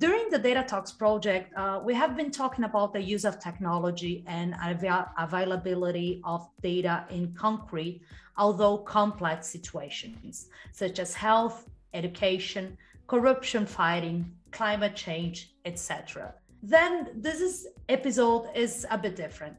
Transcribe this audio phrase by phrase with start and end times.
[0.03, 4.21] During the Data Talks project, uh, we have been talking about the use of technology
[4.27, 8.02] and av- availability of data in concrete,
[8.35, 16.34] although complex situations, such as health, education, corruption fighting, climate change, etc.
[16.62, 19.55] Then this is, episode is a bit different.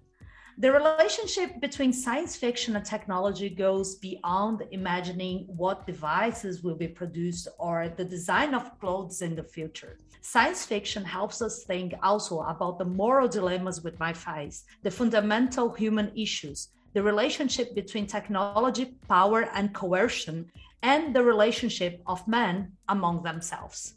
[0.57, 7.49] The relationship between science fiction and technology goes beyond imagining what devices will be produced
[7.59, 9.99] or the design of clothes in the future.
[10.21, 15.73] Science fiction helps us think also about the moral dilemmas we might face, the fundamental
[15.73, 20.49] human issues, the relationship between technology, power, and coercion,
[20.85, 23.95] and the relationship of men among themselves.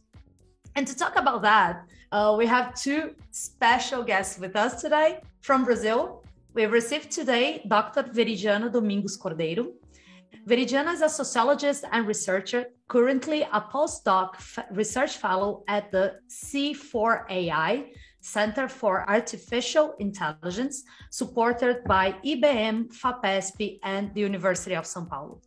[0.76, 5.64] And to talk about that, uh, we have two special guests with us today from
[5.64, 6.24] Brazil.
[6.54, 8.04] We have received today Dr.
[8.04, 9.74] Veridiana Domingos Cordeiro.
[10.48, 14.36] Veridiana is a sociologist and researcher currently a postdoc
[14.72, 17.90] research fellow at the C4AI
[18.22, 25.42] Center for Artificial Intelligence, supported by IBM, FAPESP, and the University of São Paulo.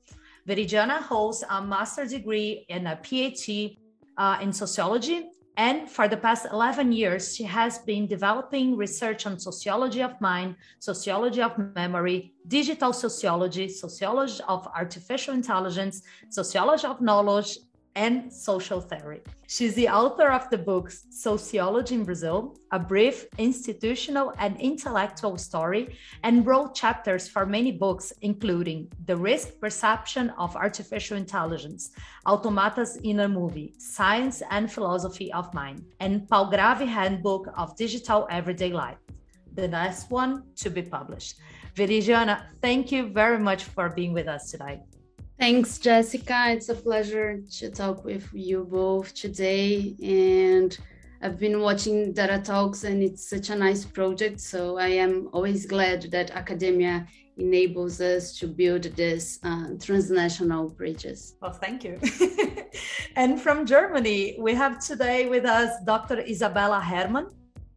[0.48, 3.78] Veridiana holds a master's degree and a PhD
[4.16, 9.38] uh, in sociology and for the past 11 years, she has been developing research on
[9.38, 16.00] sociology of mind, sociology of memory, digital sociology, sociology of artificial intelligence,
[16.30, 17.58] sociology of knowledge,
[17.94, 19.22] and social theory.
[19.48, 25.96] She's the author of the books Sociology in Brazil, a brief institutional and intellectual story,
[26.22, 31.90] and wrote chapters for many books, including The Risk Perception of Artificial Intelligence,
[32.26, 38.26] Automatas in a Movie, Science and Philosophy of Mind, and Paul Palgrave Handbook of Digital
[38.30, 38.98] Everyday Life,
[39.54, 41.38] the last one to be published.
[41.74, 44.80] Veridiana, thank you very much for being with us today.
[45.40, 46.48] Thanks, Jessica.
[46.50, 49.96] It's a pleasure to talk with you both today.
[50.02, 50.76] And
[51.22, 54.38] I've been watching Data Talks, and it's such a nice project.
[54.38, 57.06] So I am always glad that academia
[57.38, 61.36] enables us to build these uh, transnational bridges.
[61.40, 61.98] Well, thank you.
[63.16, 66.20] and from Germany, we have today with us Dr.
[66.20, 67.28] Isabella Hermann.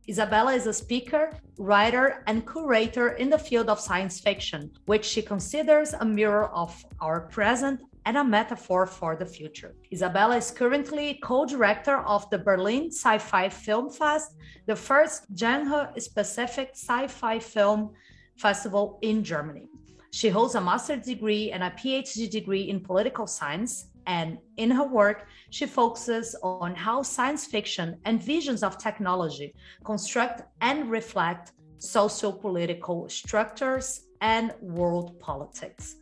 [0.10, 5.22] Isabella is a speaker, writer, and curator in the field of science fiction, which she
[5.22, 9.76] considers a mirror of our present and a metaphor for the future.
[9.94, 15.94] Isabella is currently co director of the Berlin Sci Fi Film Fest, the first genre
[15.98, 17.92] specific sci fi film
[18.36, 19.70] festival in Germany.
[20.12, 24.88] She holds a master's degree and a PhD degree in political science and in her
[24.88, 29.54] work, she focuses on how science fiction and visions of technology
[29.84, 35.96] construct and reflect socio-political structures and world politics.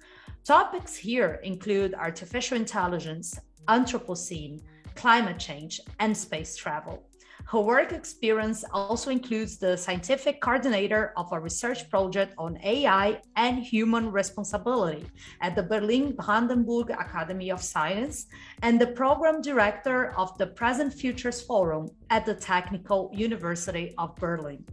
[0.44, 4.60] Topics here include artificial intelligence, Anthropocene,
[4.96, 7.04] climate change, and space travel.
[7.52, 13.60] Her work experience also includes the scientific coordinator of a research project on AI and
[13.60, 15.06] human responsibility
[15.42, 18.28] at the Berlin Brandenburg Academy of Science
[18.62, 24.64] and the program director of the Present Futures Forum at the Technical University of Berlin.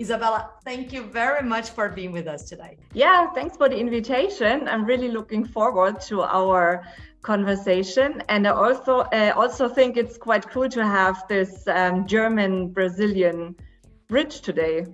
[0.00, 2.76] Isabella, thank you very much for being with us today.
[2.94, 4.68] Yeah, thanks for the invitation.
[4.68, 6.84] I'm really looking forward to our
[7.22, 8.22] conversation.
[8.28, 13.56] And I also uh, also think it's quite cool to have this um, German Brazilian
[14.08, 14.86] bridge today.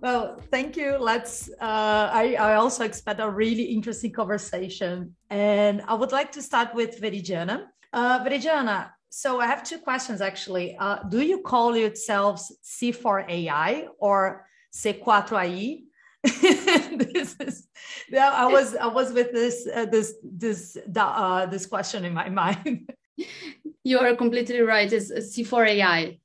[0.00, 0.98] Well, thank you.
[0.98, 1.48] Let's.
[1.60, 6.74] Uh, I, I also expect a really interesting conversation, and I would like to start
[6.74, 7.68] with Veridiana.
[7.92, 10.76] Uh, Veridiana, so I have two questions actually.
[10.76, 14.44] Uh, do you call yourselves C4AI or
[14.74, 15.84] C4AI?
[16.24, 17.68] this is
[18.08, 22.28] yeah i was i was with this uh, this this uh, this question in my
[22.42, 22.90] mind.
[23.84, 24.90] You are completely right.
[24.90, 26.18] It's c4ai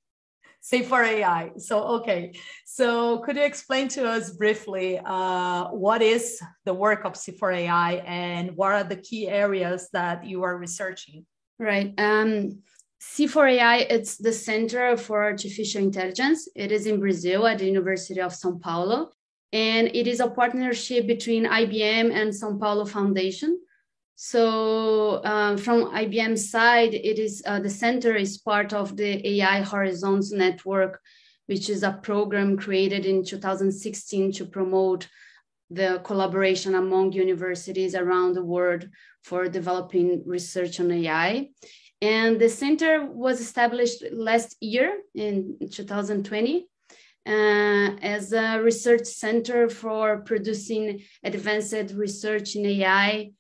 [0.64, 2.34] c4ai so okay.
[2.66, 8.56] So could you explain to us briefly uh, what is the work of c4ai and
[8.56, 11.26] what are the key areas that you are researching?
[11.60, 11.94] Right.
[11.98, 12.64] Um,
[13.02, 16.50] C4AI, it's the Center for Artificial Intelligence.
[16.56, 19.12] It is in Brazil at the University of São Paulo
[19.52, 23.60] and it is a partnership between IBM and São Paulo Foundation.
[24.16, 29.64] So um, from IBM's side, it is uh, the center is part of the AI
[29.64, 31.00] Horizons network,
[31.48, 35.08] which is a program created in 2016 to promote
[35.72, 38.90] the collaboration among universities around the world
[39.24, 41.50] for developing research on AI.
[42.02, 46.68] And the center was established last year in 2020
[47.26, 47.30] uh,
[48.02, 53.32] as a research center for producing advanced research in AI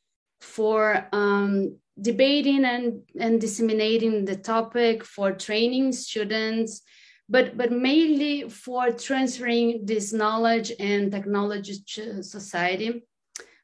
[0.41, 6.81] for um, debating and, and disseminating the topic, for training students,
[7.29, 13.03] but, but mainly for transferring this knowledge and technology to society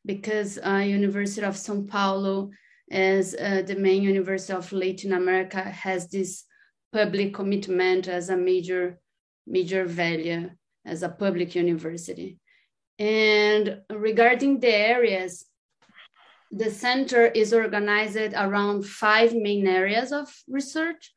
[0.06, 2.52] because uh, University of São Paulo
[2.92, 6.44] as uh, the main university of Latin America has this
[6.94, 9.00] public commitment as a major
[9.48, 10.50] major value
[10.86, 12.38] as a public university.
[12.98, 15.46] And regarding the areas,
[16.52, 21.14] the center is organized around five main areas of research.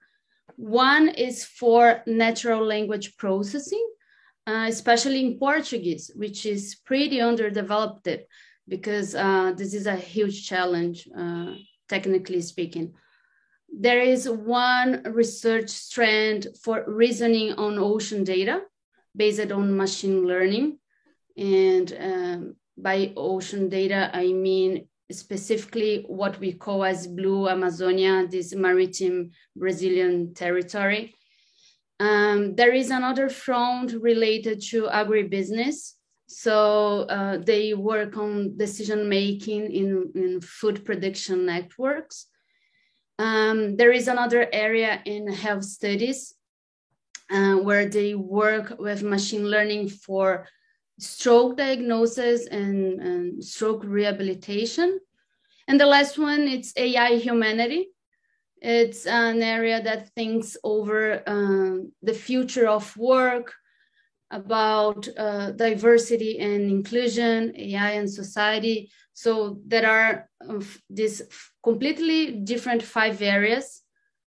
[0.56, 3.86] One is for natural language processing,
[4.46, 8.08] uh, especially in Portuguese, which is pretty underdeveloped
[8.68, 11.54] because uh, this is a huge challenge, uh,
[11.88, 12.94] technically speaking.
[13.68, 18.62] There is one research strand for reasoning on ocean data
[19.14, 20.78] based on machine learning.
[21.36, 28.54] And um, by ocean data, I mean specifically what we call as Blue Amazonia, this
[28.54, 31.14] maritime Brazilian territory.
[32.00, 35.94] Um, there is another front related to agribusiness.
[36.28, 42.26] So uh, they work on decision making in, in food production networks.
[43.18, 46.34] Um, there is another area in health studies
[47.30, 50.46] uh, where they work with machine learning for
[51.00, 55.00] stroke diagnosis and, and, stroke rehabilitation.
[55.66, 57.88] And the last one, it's AI humanity.
[58.60, 63.54] It's an area that thinks over um, the future of work,
[64.30, 68.90] about uh, diversity and inclusion, AI and society.
[69.14, 70.60] So there are uh,
[70.90, 71.22] these
[71.62, 73.82] completely different five areas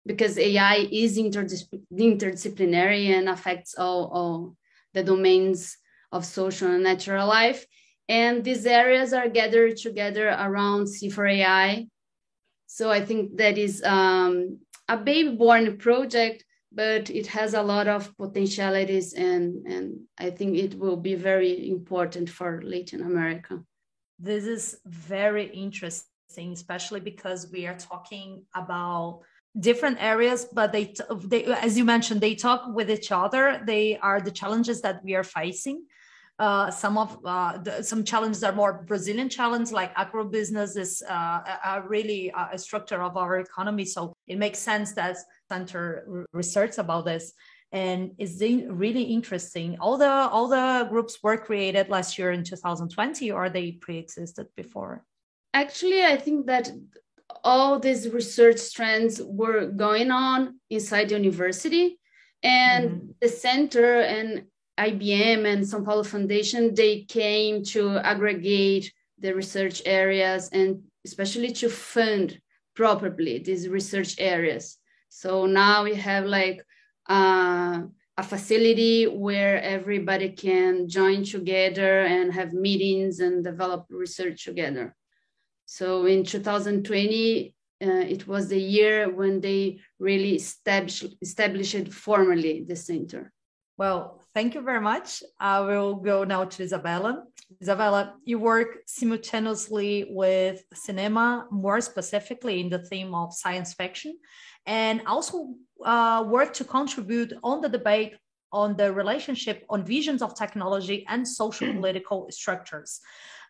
[0.06, 4.56] because AI is interdisciplinary and affects all, all
[4.94, 5.78] the domains
[6.12, 7.66] of social and natural life.
[8.08, 11.88] And these areas are gathered together around C4AI.
[12.68, 16.46] So I think that is um, a baby born project
[16.78, 21.72] but it has a lot of potentialities and, and I think it will be very
[21.72, 23.64] important for Latin America.
[24.20, 29.22] This is very interesting, especially because we are talking about
[29.60, 30.94] different areas but they,
[31.24, 35.16] they as you mentioned they talk with each other they are the challenges that we
[35.16, 35.84] are facing
[36.40, 41.14] uh, some of uh, the, some challenges are more Brazilian challenges, like agribusiness is uh,
[41.14, 43.86] a, a really uh, a structure of our economy.
[43.86, 45.18] So it makes sense that
[45.50, 47.34] center research about this
[47.74, 49.78] and it's really interesting.
[49.82, 55.04] All the all the groups were created last year in 2020 or they pre-existed before?
[55.54, 56.72] Actually i think that
[57.44, 62.00] all these research trends were going on inside the university
[62.44, 63.08] and mm-hmm.
[63.22, 64.46] the center and
[64.80, 71.70] ibm and sao paulo foundation they came to aggregate the research areas and especially to
[71.70, 72.40] fund
[72.76, 74.78] properly these research areas
[75.10, 76.64] so now we have like
[77.10, 77.82] uh,
[78.18, 84.96] a facility where everybody can join together and have meetings and develop research together.
[85.66, 92.76] So in 2020, uh, it was the year when they really established, established formally the
[92.76, 93.32] center.
[93.78, 95.22] Well, thank you very much.
[95.40, 97.26] I will go now to Isabella.
[97.62, 104.18] Isabella, you work simultaneously with cinema, more specifically in the theme of science fiction,
[104.68, 108.16] and also uh, work to contribute on the debate
[108.52, 113.02] on the relationship on visions of technology and social political structures.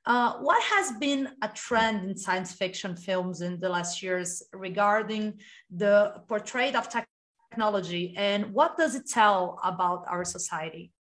[0.06, 5.38] Uh, what has been a trend in science fiction films in the last years regarding
[5.70, 6.88] the portrayal of
[7.52, 10.92] technology and what does it tell about our society?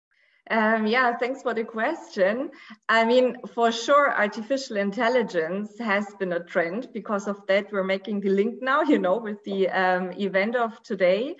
[0.49, 2.51] Um, yeah, thanks for the question.
[2.87, 6.89] I mean, for sure, artificial intelligence has been a trend.
[6.93, 10.81] Because of that, we're making the link now, you know, with the um, event of
[10.83, 11.35] today.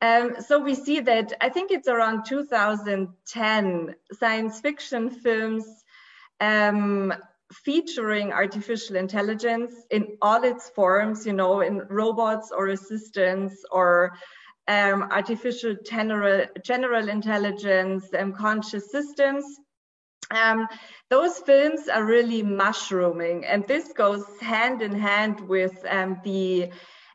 [0.00, 5.66] Um, so we see that I think it's around 2010 science fiction films
[6.40, 7.12] um,
[7.52, 14.12] featuring artificial intelligence in all its forms, you know, in robots or assistants or
[14.68, 19.44] um, artificial general, general intelligence, and conscious systems.
[20.30, 20.68] Um,
[21.08, 26.70] those films are really mushrooming, and this goes hand in hand with um, the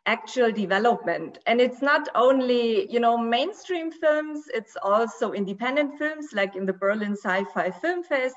[0.05, 1.37] actual development.
[1.45, 6.73] And it's not only, you know, mainstream films, it's also independent films like in the
[6.73, 8.35] Berlin Sci-Fi Film Fest.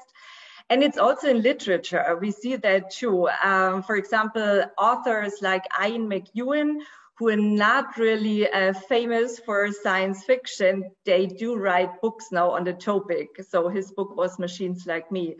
[0.68, 2.18] And it's also in literature.
[2.20, 3.28] We see that too.
[3.42, 6.78] Um, for example, authors like Ian McEwan,
[7.18, 12.64] who are not really uh, famous for science fiction, they do write books now on
[12.64, 13.28] the topic.
[13.48, 15.36] So his book was Machines Like Me,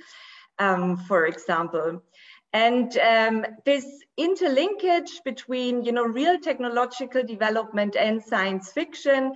[0.59, 2.03] um, for example.
[2.53, 3.85] And um, this
[4.19, 9.35] interlinkage between, you know, real technological development and science fiction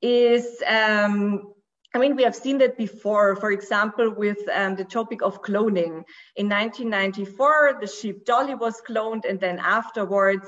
[0.00, 1.52] is, um,
[1.92, 6.04] I mean, we have seen that before, for example, with um, the topic of cloning.
[6.36, 10.46] In 1994, the sheep Dolly was cloned, and then afterwards,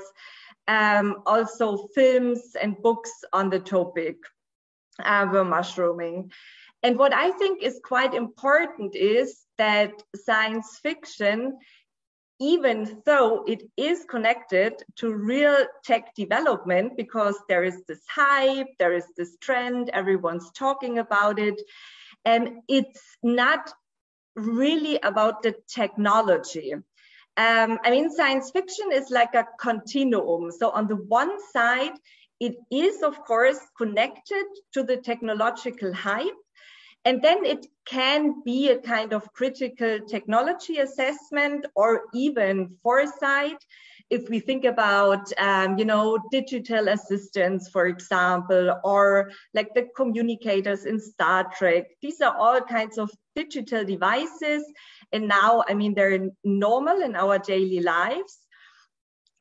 [0.67, 4.17] um, also films and books on the topic
[5.03, 6.31] uh, were mushrooming.
[6.83, 11.57] And what I think is quite important is that science fiction
[12.39, 18.93] even though it is connected to real tech development because there is this hype, there
[18.93, 21.61] is this trend, everyone's talking about it.
[22.25, 23.71] And it's not
[24.35, 26.73] really about the technology.
[27.35, 30.51] Um, I mean, science fiction is like a continuum.
[30.51, 31.93] So, on the one side,
[32.39, 36.33] it is, of course, connected to the technological hype.
[37.05, 43.57] And then it can be a kind of critical technology assessment or even foresight.
[44.09, 50.85] If we think about, um, you know, digital assistants, for example, or like the communicators
[50.85, 54.63] in Star Trek, these are all kinds of digital devices.
[55.13, 58.39] And now, I mean, they're normal in our daily lives.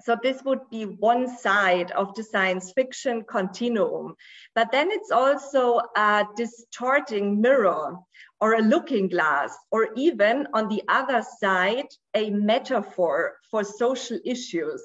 [0.05, 4.17] So this would be one side of the science fiction continuum.
[4.55, 7.97] But then it's also a distorting mirror
[8.41, 14.83] or a looking glass, or even on the other side, a metaphor for social issues.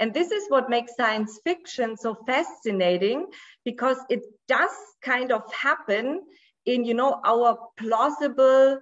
[0.00, 3.26] And this is what makes science fiction so fascinating
[3.64, 6.22] because it does kind of happen
[6.66, 8.80] in, you know, our plausible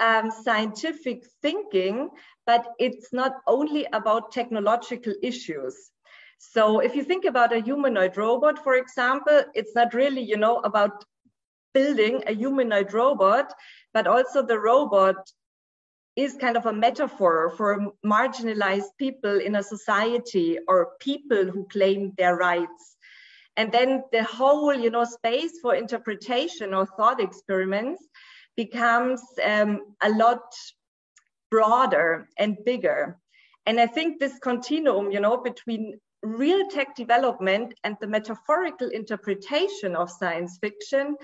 [0.00, 2.10] um, scientific thinking,
[2.46, 5.90] but it's not only about technological issues.
[6.38, 10.56] So if you think about a humanoid robot, for example, it's not really, you know,
[10.58, 11.04] about
[11.74, 13.52] building a humanoid robot,
[13.92, 15.16] but also the robot
[16.16, 22.12] is kind of a metaphor for marginalized people in a society or people who claim
[22.16, 22.96] their rights.
[23.56, 28.02] And then the whole, you know, space for interpretation or thought experiments
[28.64, 29.70] becomes um,
[30.08, 30.44] a lot
[31.50, 33.18] broader and bigger.
[33.66, 35.82] And I think this continuum, you know, between
[36.22, 41.16] real tech development and the metaphorical interpretation of science fiction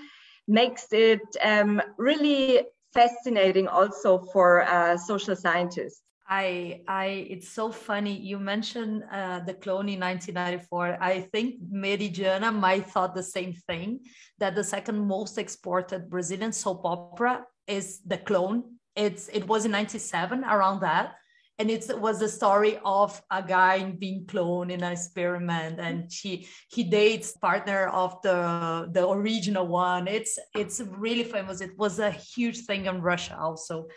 [0.47, 6.06] makes it um, really fascinating also for uh, social scientists.
[6.29, 8.19] I, I, it's so funny.
[8.19, 10.97] You mentioned uh, the clone in 1994.
[10.99, 14.01] I think Veridiana might thought the same thing
[14.37, 18.75] that the second most exported Brazilian soap opera is the clone.
[18.95, 21.15] It's it was in 97 around that,
[21.59, 26.49] and it was the story of a guy being cloned in an experiment, and she
[26.67, 30.07] he dates partner of the the original one.
[30.09, 31.61] It's it's really famous.
[31.61, 33.87] It was a huge thing in Russia also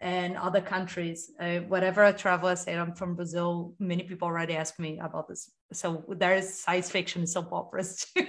[0.00, 1.32] and other countries.
[1.40, 3.74] Uh, whatever I travel, I say I'm from Brazil.
[3.78, 5.50] Many people already ask me about this.
[5.72, 8.26] So there is science fiction soap operas too.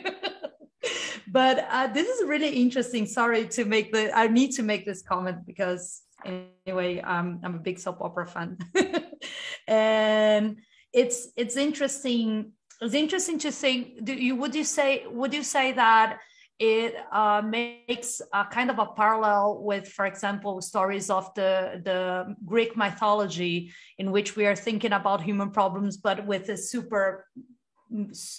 [1.27, 3.05] but uh, this is really interesting.
[3.05, 7.59] Sorry to make the, I need to make this comment because anyway, um, I'm a
[7.59, 8.57] big soap opera fan.
[9.67, 10.57] and
[10.91, 12.53] it's, it's interesting.
[12.81, 16.19] It's interesting to think, do you, would you say, would you say that
[16.59, 22.35] it uh, makes a kind of a parallel with, for example, stories of the, the
[22.45, 27.25] Greek mythology, in which we are thinking about human problems, but with a super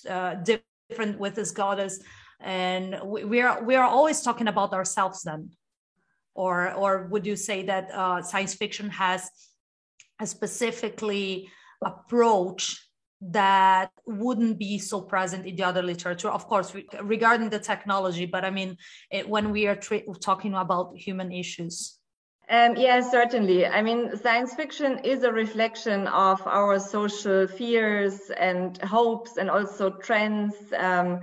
[0.08, 2.00] uh, different with this goddess.
[2.40, 5.50] And we, we, are we are always talking about ourselves then,
[6.34, 9.30] or or would you say that uh, science fiction has
[10.20, 11.50] a specifically
[11.82, 12.89] approach
[13.20, 18.44] that wouldn't be so present in the other literature of course regarding the technology but
[18.44, 18.76] i mean
[19.10, 19.78] it, when we are
[20.20, 22.00] talking about human issues
[22.50, 23.64] um, yes, certainly.
[23.64, 29.90] I mean, science fiction is a reflection of our social fears and hopes and also
[29.90, 31.20] trends, um,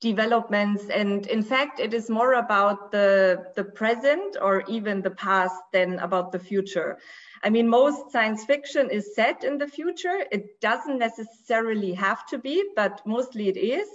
[0.00, 0.84] developments.
[0.88, 5.98] And in fact, it is more about the, the present or even the past than
[5.98, 6.98] about the future.
[7.42, 10.24] I mean, most science fiction is set in the future.
[10.32, 13.88] It doesn't necessarily have to be, but mostly it is.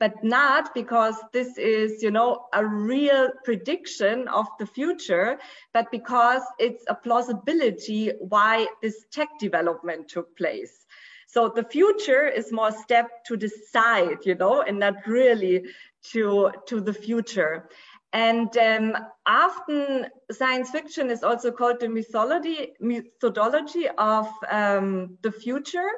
[0.00, 5.38] But not because this is, you know, a real prediction of the future,
[5.72, 10.84] but because it's a plausibility why this tech development took place.
[11.28, 15.64] So the future is more step to decide, you know, and not really
[16.10, 17.68] to, to the future.
[18.12, 25.88] And um, often science fiction is also called the mythology, methodology of um, the future.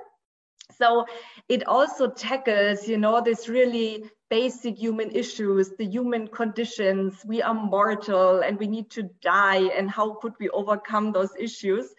[0.79, 1.07] So
[1.49, 7.23] it also tackles, you know, this really basic human issues, the human conditions.
[7.27, 9.71] We are mortal and we need to die.
[9.77, 11.95] And how could we overcome those issues?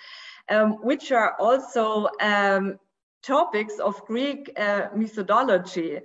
[0.50, 2.80] Um, which are also um,
[3.24, 6.02] topics of Greek uh, methodology.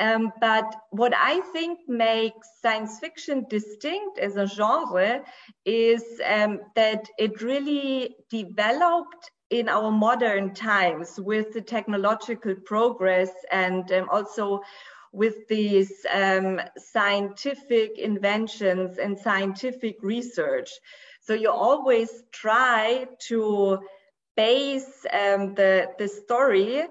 [0.00, 5.22] Um, but what I think makes science fiction distinct as a genre
[5.64, 13.92] is um, that it really developed in our modern times with the technological progress and
[13.92, 14.62] um, also
[15.12, 20.70] with these um, scientific inventions and scientific research.
[21.20, 23.78] So you always try to
[24.36, 26.84] base um, the, the story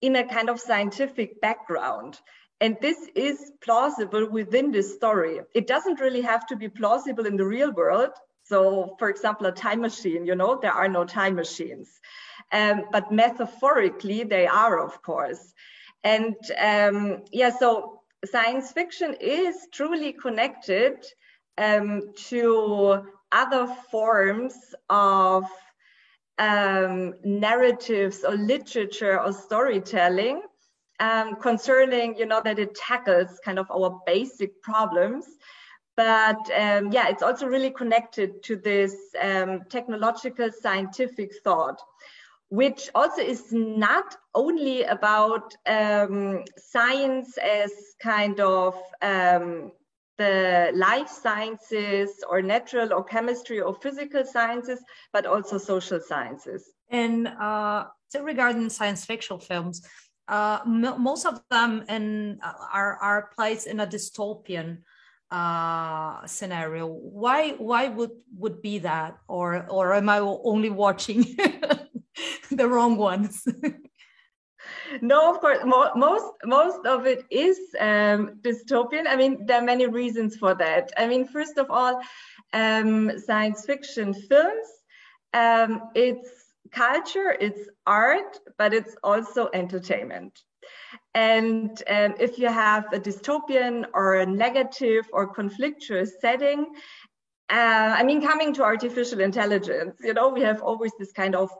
[0.00, 2.18] in a kind of scientific background.
[2.60, 5.40] And this is plausible within the story.
[5.54, 8.10] It doesn't really have to be plausible in the real world.
[8.44, 11.88] So, for example, a time machine, you know, there are no time machines.
[12.52, 15.54] Um, but metaphorically, they are, of course.
[16.02, 21.04] And um, yeah, so science fiction is truly connected
[21.56, 24.54] um, to other forms
[24.88, 25.44] of
[26.40, 30.42] um, narratives or literature or storytelling
[30.98, 35.26] um, concerning, you know, that it tackles kind of our basic problems.
[35.96, 41.80] But um, yeah, it's also really connected to this um, technological scientific thought,
[42.48, 47.70] which also is not only about um, science as
[48.02, 49.72] kind of um,
[50.20, 54.80] the life sciences or natural or chemistry or physical sciences,
[55.14, 56.62] but also social sciences.
[56.90, 59.80] And uh, so regarding science fiction films,
[60.28, 64.84] uh, most of them in, uh, are, are placed in a dystopian
[65.30, 66.86] uh, scenario.
[66.86, 71.22] Why why would would be that, or or am I only watching
[72.50, 73.46] the wrong ones?
[75.00, 79.06] no, of course, mo most most of it is um, dystopian.
[79.06, 80.92] I mean, there are many reasons for that.
[80.96, 82.00] I mean, first of all,
[82.52, 84.68] um, science fiction films.
[85.32, 86.28] Um, it's
[86.72, 90.40] culture, it's art, but it's also entertainment.
[91.14, 96.66] And um, if you have a dystopian or a negative or conflictuous setting,
[97.50, 101.50] uh, I mean, coming to artificial intelligence, you know, we have always this kind of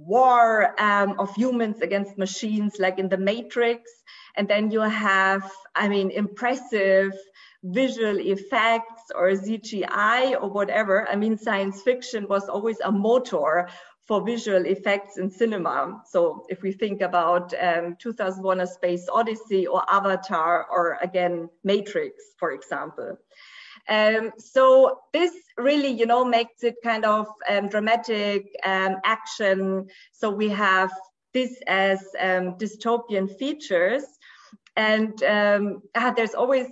[0.00, 3.90] war um, of humans against machines, like in the Matrix.
[4.36, 7.12] And then you have, I mean, impressive
[7.62, 11.08] visual effects or CGI or whatever.
[11.08, 13.68] I mean, science fiction was always a motor
[14.06, 16.02] for visual effects in cinema.
[16.06, 22.22] So if we think about um, 2001 A Space Odyssey or Avatar or again, Matrix,
[22.38, 23.18] for example.
[23.88, 29.86] Um, so this really, you know, makes it kind of um, dramatic um, action.
[30.12, 30.90] So we have
[31.32, 34.04] this as um, dystopian features.
[34.76, 36.66] And um, ah, there's always,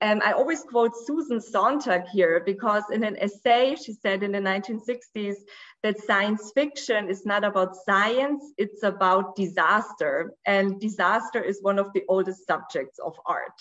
[0.00, 4.38] um, I always quote Susan Sontag here because in an essay, she said in the
[4.38, 5.36] 1960s
[5.82, 10.32] that science fiction is not about science, it's about disaster.
[10.44, 13.58] And disaster is one of the oldest subjects of art.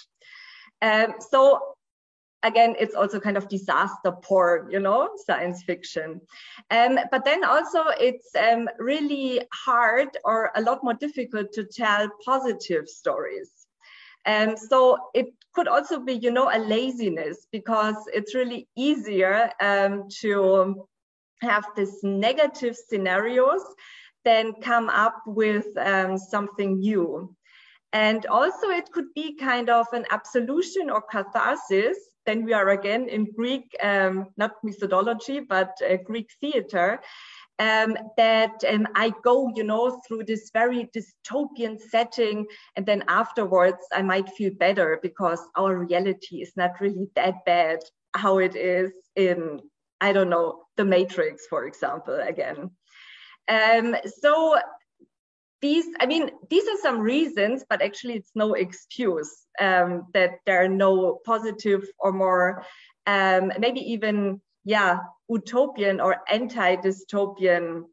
[0.81, 1.59] Um, so
[2.43, 6.21] again, it's also kind of disaster porn, you know, science fiction.
[6.71, 12.09] Um, but then also it's um, really hard or a lot more difficult to tell
[12.23, 13.51] positive stories.
[14.25, 20.07] Um, so it could also be, you know, a laziness because it's really easier um,
[20.21, 20.87] to
[21.41, 23.61] have these negative scenarios
[24.25, 27.33] than come up with um, something new.
[27.93, 31.97] And also it could be kind of an absolution or catharsis
[32.27, 36.99] then we are again in Greek, um, not methodology, but uh, Greek theater.
[37.59, 43.83] Um, that um, I go, you know, through this very dystopian setting, and then afterwards
[43.91, 47.79] I might feel better because our reality is not really that bad
[48.13, 49.59] how it is in,
[50.01, 52.69] I don't know, The Matrix, for example, again.
[53.47, 54.59] Um, so
[55.61, 60.63] these, I mean, these are some reasons, but actually it's no excuse um, that there
[60.63, 62.63] are no positive or more,
[63.05, 67.83] um, maybe even, yeah, utopian or anti-dystopian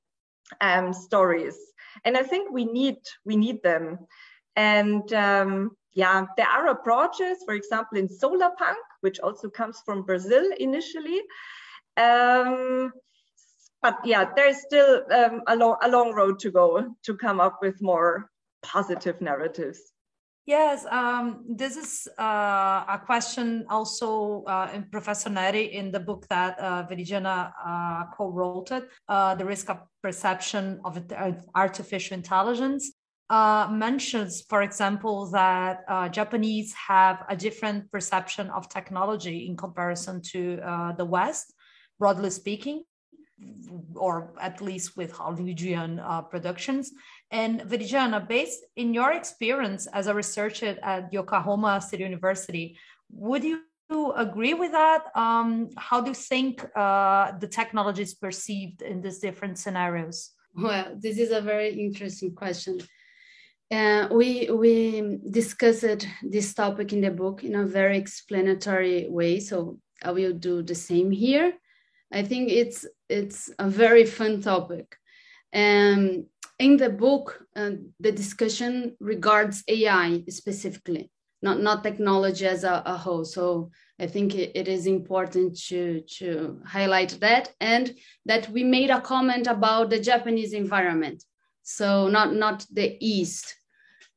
[0.60, 1.56] um, stories.
[2.04, 3.98] And I think we need, we need them.
[4.56, 10.02] And um, yeah, there are approaches, for example, in solar punk, which also comes from
[10.02, 11.22] Brazil initially.
[13.84, 17.58] But yeah, there's still um, a, long, a long road to go to come up
[17.60, 18.30] with more
[18.62, 19.78] positive narratives.
[20.46, 26.26] Yes, um, this is uh, a question also uh, in Professor Neri in the book
[26.30, 31.02] that uh, Veridiana uh, co-wrote, uh, The Risk of Perception of
[31.54, 32.90] Artificial Intelligence,
[33.28, 40.22] uh, mentions, for example, that uh, Japanese have a different perception of technology in comparison
[40.32, 40.56] to
[40.96, 41.52] the West,
[41.98, 42.84] broadly speaking
[43.94, 46.92] or at least with Hollywoodian uh, productions.
[47.30, 52.78] And Veridiana, based in your experience as a researcher at Yokohama State University,
[53.10, 53.60] would you
[54.16, 55.04] agree with that?
[55.14, 60.30] Um, how do you think uh, the technology is perceived in these different scenarios?
[60.56, 62.80] Well, this is a very interesting question.
[63.70, 69.78] Uh, we we discussed this topic in the book in a very explanatory way, so
[70.02, 71.54] I will do the same here.
[72.14, 74.96] I think it's it's a very fun topic.
[75.52, 76.26] And
[76.58, 81.10] in the book, uh, the discussion regards AI specifically,
[81.42, 83.24] not, not technology as a, a whole.
[83.24, 87.94] So I think it, it is important to, to highlight that and
[88.26, 91.24] that we made a comment about the Japanese environment.
[91.62, 93.56] So not, not the East,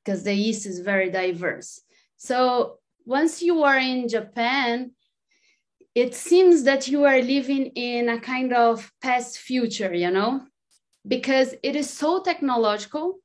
[0.03, 1.81] because the East is very diverse.
[2.17, 4.91] So once you are in Japan,
[5.97, 10.45] it seems that you are living in a kind of past future, you know,
[11.07, 13.15] because it is so technological,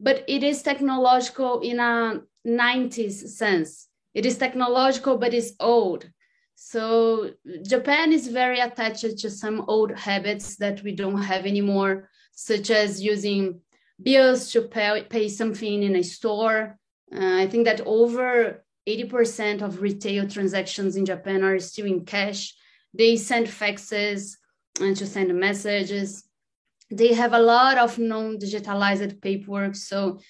[0.00, 3.88] but it is technological in a 90s sense.
[4.14, 6.10] It is technological, but it's old.
[6.54, 12.70] So Japan is very attached to some old habits that we don't have anymore, such
[12.70, 13.60] as using
[14.02, 16.78] bills to pay, pay something in a store.
[17.14, 22.54] Uh, I think that over 80% of retail transactions in Japan are still in cash.
[22.94, 24.36] They send faxes
[24.80, 26.24] and to send messages.
[26.90, 29.74] They have a lot of non-digitalized paperwork.
[29.74, 30.20] So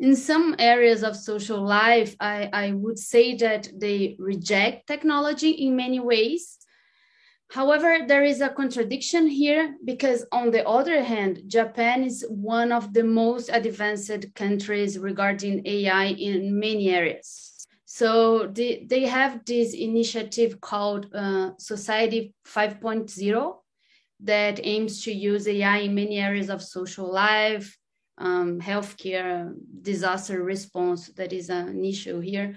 [0.00, 5.76] in some areas of social life, I, I would say that they reject technology in
[5.76, 6.56] many ways.
[7.50, 12.94] However, there is a contradiction here because, on the other hand, Japan is one of
[12.94, 17.49] the most advanced countries regarding AI in many areas.
[18.00, 23.56] So they, they have this initiative called uh, Society 5.0
[24.20, 27.76] that aims to use AI in many areas of social life,
[28.16, 32.54] um, healthcare, disaster response, that is an issue here.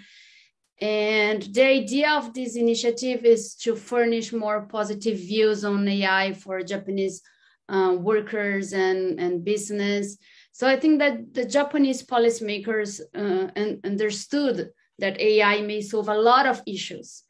[0.79, 6.63] And the idea of this initiative is to furnish more positive views on AI for
[6.63, 7.21] Japanese
[7.67, 10.17] uh, workers and, and business.
[10.53, 13.49] So I think that the Japanese policymakers uh,
[13.85, 17.23] understood that AI may solve a lot of issues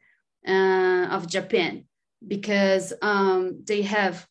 [0.46, 1.84] uh, of Japan
[2.26, 4.26] because um, they have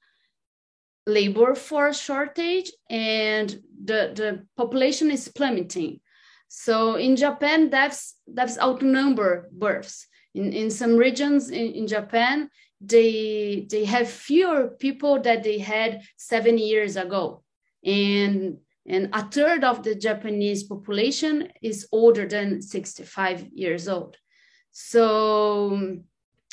[1.05, 3.49] labor force shortage and
[3.83, 5.99] the, the population is plummeting.
[6.47, 10.07] So in Japan, that's that's outnumber births.
[10.35, 16.03] In, in some regions in, in Japan, they they have fewer people that they had
[16.17, 17.43] seven years ago.
[17.83, 24.17] And and a third of the Japanese population is older than 65 years old.
[24.71, 26.03] So um,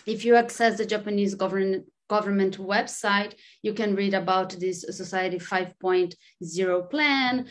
[0.07, 6.91] if you access the Japanese government government website, you can read about this Society 5.0
[6.91, 7.47] plan.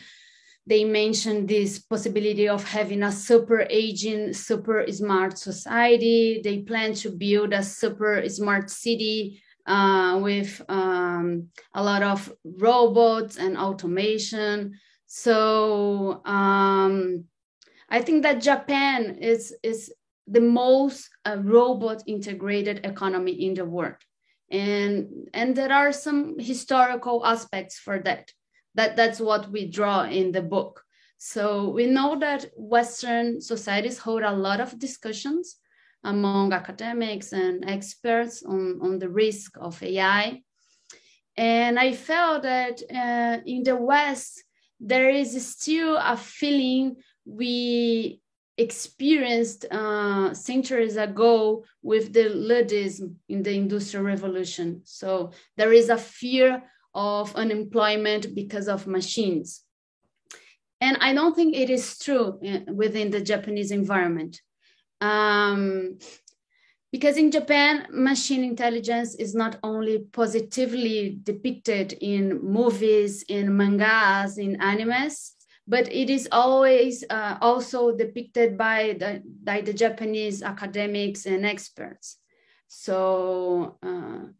[0.66, 6.42] They mention this possibility of having a super aging, super smart society.
[6.44, 13.36] They plan to build a super smart city uh, with um, a lot of robots
[13.36, 14.78] and automation.
[15.06, 17.24] So um,
[17.88, 19.92] I think that Japan is, is
[20.26, 23.96] the most uh, robot integrated economy in the world.
[24.50, 28.30] And, and there are some historical aspects for that.
[28.74, 28.96] that.
[28.96, 30.82] That's what we draw in the book.
[31.18, 35.56] So we know that Western societies hold a lot of discussions
[36.04, 40.42] among academics and experts on, on the risk of AI.
[41.36, 44.44] And I felt that uh, in the West,
[44.78, 48.20] there is still a feeling we
[48.56, 54.82] experienced uh, centuries ago with the Luddism in the Industrial Revolution.
[54.84, 56.62] So there is a fear
[56.94, 59.62] of unemployment because of machines.
[60.80, 64.40] And I don't think it is true uh, within the Japanese environment.
[65.00, 65.98] Um,
[66.92, 74.58] because in Japan, machine intelligence is not only positively depicted in movies, in mangas, in
[74.58, 75.30] animes,
[75.68, 82.16] but it is always uh, also depicted by the, by the Japanese academics and experts.
[82.66, 84.30] So uh,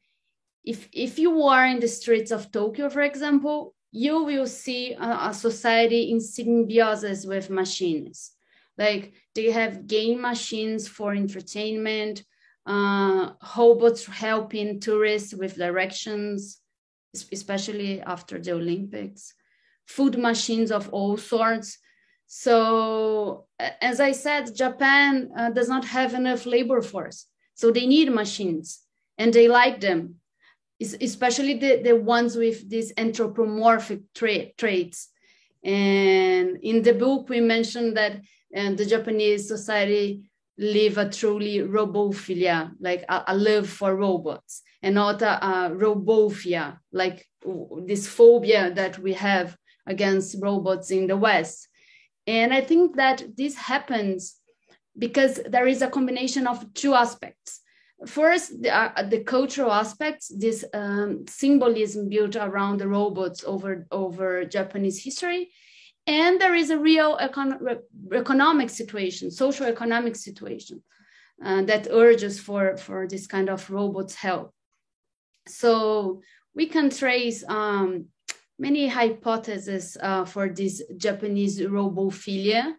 [0.64, 5.29] if if you are in the streets of Tokyo, for example, you will see a,
[5.31, 8.33] a society in symbiosis with machines.
[8.81, 12.25] Like they have game machines for entertainment,
[12.64, 16.61] uh, robots helping tourists with directions,
[17.31, 19.35] especially after the Olympics,
[19.87, 21.79] food machines of all sorts.
[22.27, 27.27] So, as I said, Japan uh, does not have enough labor force.
[27.55, 28.81] So they need machines
[29.19, 30.14] and they like them,
[30.81, 35.09] especially the, the ones with these anthropomorphic tra- traits.
[35.62, 38.23] And in the book, we mentioned that
[38.55, 40.23] uh, the Japanese society
[40.59, 46.79] live a truly robophilia, like a, a love for robots, and not a, a robophia,
[46.93, 47.27] like
[47.87, 51.69] this phobia that we have against robots in the West.
[52.27, 54.37] And I think that this happens
[54.97, 57.61] because there is a combination of two aspects.
[58.07, 64.45] First, the, uh, the cultural aspects, this um, symbolism built around the robots over, over
[64.45, 65.51] Japanese history.
[66.07, 67.81] And there is a real econ-
[68.13, 70.83] economic situation, social economic situation
[71.45, 74.53] uh, that urges for, for this kind of robots help.
[75.47, 76.23] So
[76.55, 78.07] we can trace um,
[78.59, 82.75] many hypotheses uh, for this Japanese robophilia.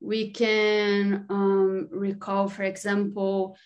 [0.00, 3.56] We can um, recall, for example,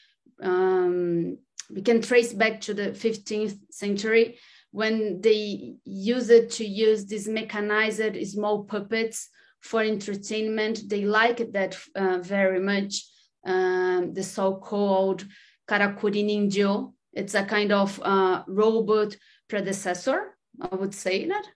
[0.42, 1.38] um,
[1.74, 4.38] we can trace back to the 15th century
[4.70, 9.28] when they used it to use these mechanized small puppets
[9.60, 10.88] for entertainment.
[10.88, 13.04] They liked that uh, very much.
[13.44, 15.24] Um, the so-called
[15.68, 16.94] karakuri ningyo.
[17.12, 19.16] It's a kind of uh, robot
[19.48, 21.46] predecessor, I would say that.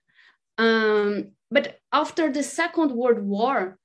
[0.57, 3.77] Um, but after the Second World War,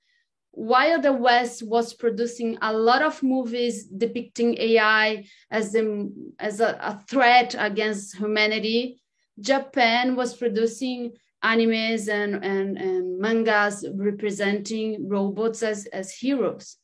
[0.53, 6.09] while the West was producing a lot of movies depicting AI as, a,
[6.39, 9.03] as a, a threat against humanity,
[9.41, 11.13] Japan was producing
[11.45, 16.77] animes and, and, and mangas representing robots as, as heroes.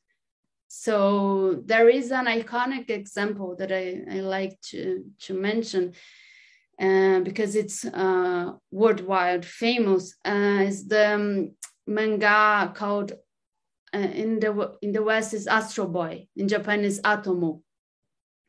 [0.69, 5.93] So there is an iconic example that I, I like to, to mention
[6.81, 10.15] uh, because it's uh, worldwide famous.
[10.25, 11.53] Uh, is the um,
[11.87, 13.13] manga called
[13.95, 16.27] uh, in the in the West is Astro Boy.
[16.37, 17.61] In Japan is Atomo,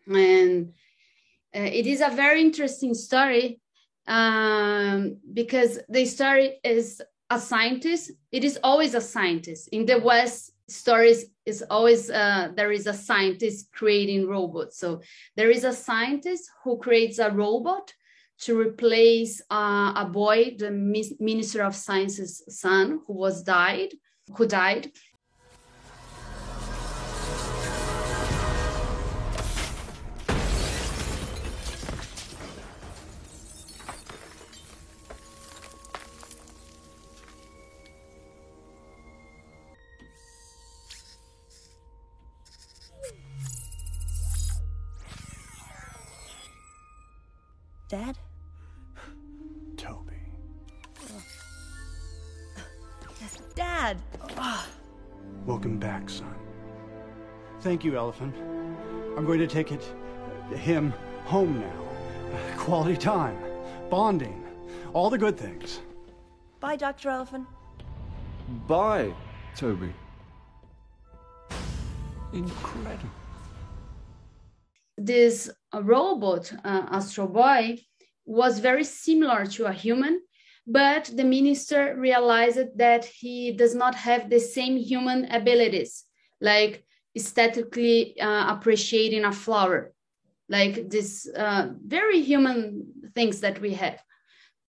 [0.07, 0.69] and
[1.55, 3.59] uh, it is a very interesting story
[4.07, 8.11] um, because the story is a scientist.
[8.31, 9.69] It is always a scientist.
[9.71, 14.77] In the West, stories is always uh, there is a scientist creating robots.
[14.77, 15.01] So
[15.35, 17.93] there is a scientist who creates a robot
[18.39, 20.71] to replace uh, a boy, the
[21.19, 23.93] Minister of Science's son, who was died,
[24.35, 24.91] who died,
[57.73, 58.31] Thank you, Elefun.
[59.17, 59.83] I'm going to take it,
[60.55, 60.93] him,
[61.25, 62.55] home now.
[62.57, 63.35] Quality time,
[63.89, 64.45] bonding,
[64.93, 65.79] all the good things.
[66.59, 67.09] Bye, Dr.
[67.09, 67.47] Elefun.
[68.67, 69.11] Bye,
[69.55, 69.91] Toby.
[72.31, 73.09] Incredible
[74.95, 77.79] this robot, uh, Astro Boy,
[78.23, 80.21] was very similar to a human,
[80.67, 86.03] but the minister realized that he does not have the same human abilities,
[86.39, 89.93] like aesthetically uh, appreciating a flower,
[90.49, 94.01] like this uh, very human things that we have.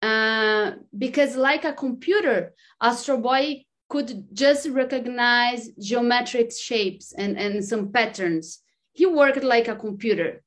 [0.01, 7.91] Uh, because like a computer, Astro Boy could just recognize geometric shapes and, and some
[7.91, 10.43] patterns he worked like a computer.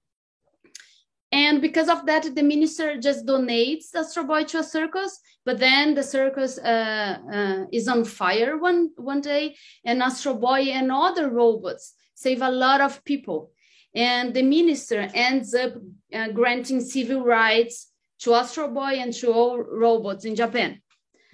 [1.35, 5.95] And because of that, the minister just donates Astro Boy to a circus, but then
[5.95, 11.29] the circus uh, uh, is on fire one, one day, and Astro Boy and other
[11.29, 13.51] robots save a lot of people.
[13.97, 15.73] And the minister ends up
[16.15, 20.83] uh, granting civil rights to Astro Boy and to all robots in Japan.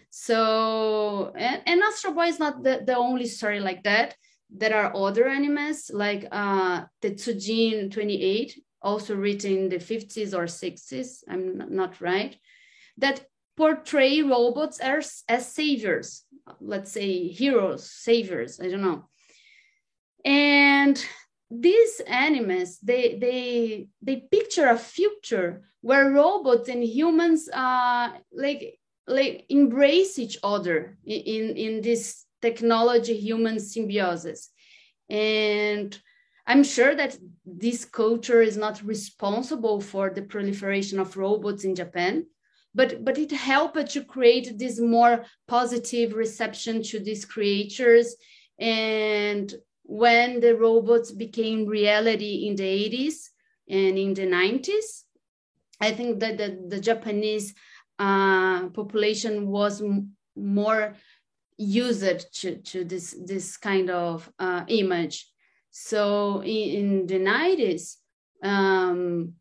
[0.08, 4.14] So, and, and Astro Boy is not the, the only story like that
[4.52, 11.24] there are other animes like uh, Tetsujin 28, also written in the 50s or 60s,
[11.28, 12.36] I'm not right,
[12.98, 13.24] that
[13.56, 16.24] portray robots as, as saviors,
[16.60, 19.08] let's say heroes, saviors, I don't know.
[20.24, 21.04] And
[21.50, 29.46] these animes they they they picture a future where robots and humans uh like like
[29.48, 34.50] embrace each other in in this technology human symbiosis
[35.08, 35.98] and
[36.50, 42.24] i'm sure that this culture is not responsible for the proliferation of robots in japan
[42.74, 48.16] but but it helped to create this more positive reception to these creatures.
[48.58, 53.30] And when the robots became reality in the 80s
[53.68, 55.04] and in the 90s
[55.80, 57.54] i think that the, the japanese
[57.98, 59.82] uh, population was
[60.36, 60.94] more
[61.56, 65.29] used to, to this this kind of uh, image
[65.70, 67.96] so in, in the 90s
[68.42, 69.34] um,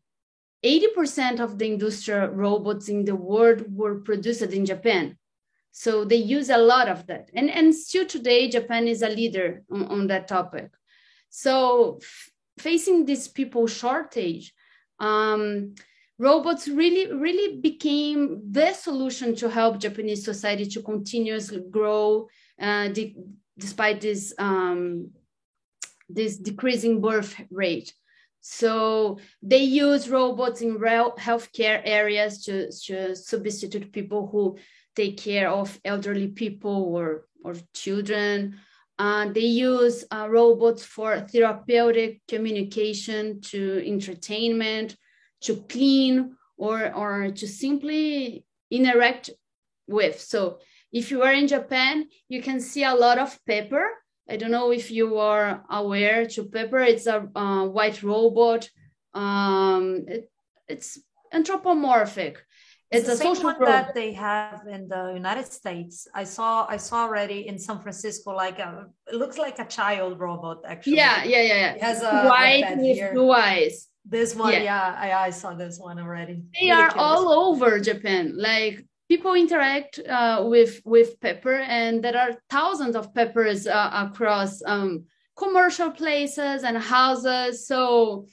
[0.64, 5.16] 80% of the industrial robots in the world were produced in Japan.
[5.72, 7.30] So they use a lot of that.
[7.34, 10.70] And, and still today, Japan is a leader on, on that topic.
[11.30, 12.00] So
[12.58, 14.52] facing this people shortage,
[14.98, 15.74] um,
[16.18, 22.28] robots really, really became the solution to help Japanese society to continuously grow
[22.60, 23.16] uh, de-
[23.56, 25.10] despite this, um,
[26.14, 27.92] this decreasing birth rate.
[28.40, 34.56] So they use robots in real healthcare areas to, to substitute people who
[34.96, 38.58] take care of elderly people or, or children.
[38.98, 44.96] Uh, they use uh, robots for therapeutic communication, to entertainment,
[45.42, 49.30] to clean, or, or to simply interact
[49.86, 50.20] with.
[50.20, 50.58] So
[50.92, 53.86] if you are in Japan, you can see a lot of pepper.
[54.30, 56.80] I don't know if you are aware to pepper.
[56.80, 58.70] It's a uh, white robot.
[59.12, 60.30] Um, it,
[60.68, 60.98] it's
[61.32, 62.38] anthropomorphic
[62.90, 66.08] it's, it's the same one that they have in the United States.
[66.12, 70.18] I saw I saw already in San Francisco like a it looks like a child
[70.18, 70.96] robot actually.
[70.96, 71.72] Yeah, yeah, yeah, yeah.
[71.74, 73.12] It has a white with here.
[73.12, 73.86] blue eyes.
[74.04, 76.42] This one, yeah, yeah I, I, saw this one already.
[76.58, 76.96] They really are curious.
[76.96, 78.32] all over Japan.
[78.34, 84.62] Like people interact uh, with with pepper, and there are thousands of peppers uh, across
[84.64, 85.04] um,
[85.36, 87.66] commercial places and houses.
[87.66, 88.26] So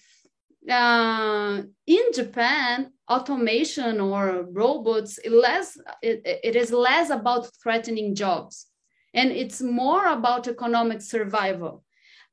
[0.70, 8.68] uh, in Japan, automation or robots less it, it is less about threatening jobs
[9.14, 11.84] and it's more about economic survival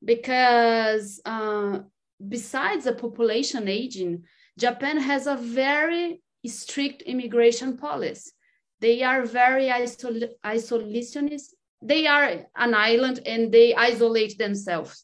[0.03, 1.79] because uh,
[2.27, 4.21] besides the population aging
[4.59, 8.31] japan has a very strict immigration policy
[8.85, 11.49] they are very isol- isolationist
[11.91, 12.25] they are
[12.65, 14.95] an island and they isolate themselves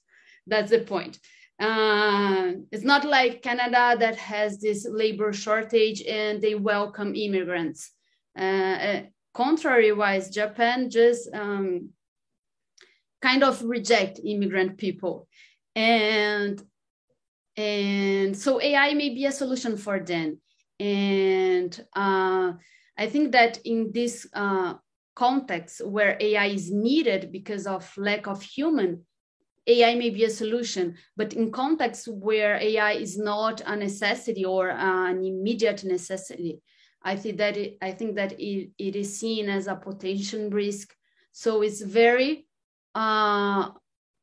[0.51, 1.13] that's the point
[1.61, 7.91] uh, it's not like Canada that has this labor shortage and they welcome immigrants.
[8.37, 8.41] Uh,
[8.89, 9.01] uh,
[9.35, 11.89] contrary wise, Japan just um,
[13.21, 15.27] kind of reject immigrant people.
[15.75, 16.59] And,
[17.55, 20.41] and so AI may be a solution for them.
[20.79, 22.53] And uh,
[23.01, 24.75] I think that in this uh,
[25.15, 29.05] context where AI is needed because of lack of human
[29.65, 34.69] AI may be a solution, but in contexts where AI is not a necessity or
[34.69, 36.61] uh, an immediate necessity,
[37.01, 40.93] I think that it, I think that it, it is seen as a potential risk.
[41.31, 42.45] So it's very
[42.93, 43.71] uh,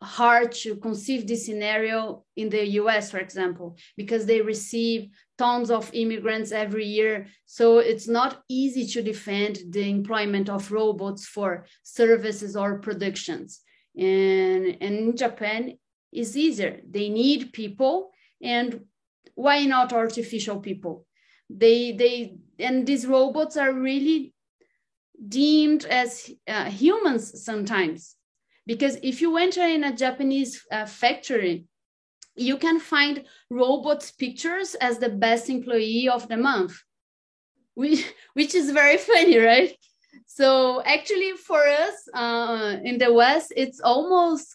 [0.03, 5.09] hard to conceive this scenario in the US, for example, because they receive
[5.39, 7.27] tons of immigrants every year.
[7.47, 13.61] So it's not easy to defend the employment of robots for services or productions
[13.99, 15.79] and, and in Japan
[16.13, 16.81] it's easier.
[16.89, 18.11] They need people,
[18.43, 18.85] and
[19.35, 21.07] why not artificial people?
[21.51, 24.35] They they and these robots are really
[25.29, 28.15] deemed as uh, humans sometimes
[28.69, 31.65] because if you enter in a Japanese uh, factory,
[32.37, 36.75] you can find robots pictures as the best employee of the month,
[37.75, 38.05] which,
[38.35, 39.75] which is very funny, right?
[40.27, 44.55] So actually, for us uh, in the West, it's almost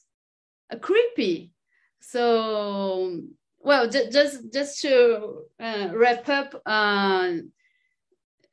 [0.79, 1.51] creepy.
[1.99, 3.19] So
[3.59, 7.31] well, just just to uh, wrap up, uh,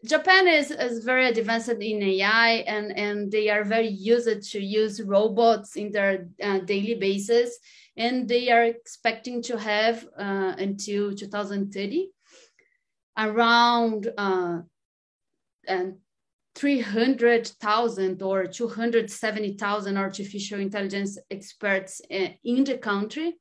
[0.05, 5.03] Japan is, is very advanced in AI, and and they are very used to use
[5.03, 7.59] robots in their uh, daily basis,
[7.97, 12.11] and they are expecting to have uh, until 2030
[13.19, 14.61] around uh,
[15.69, 15.97] and
[16.55, 23.35] 300,000 or 270,000 artificial intelligence experts eh, in the country.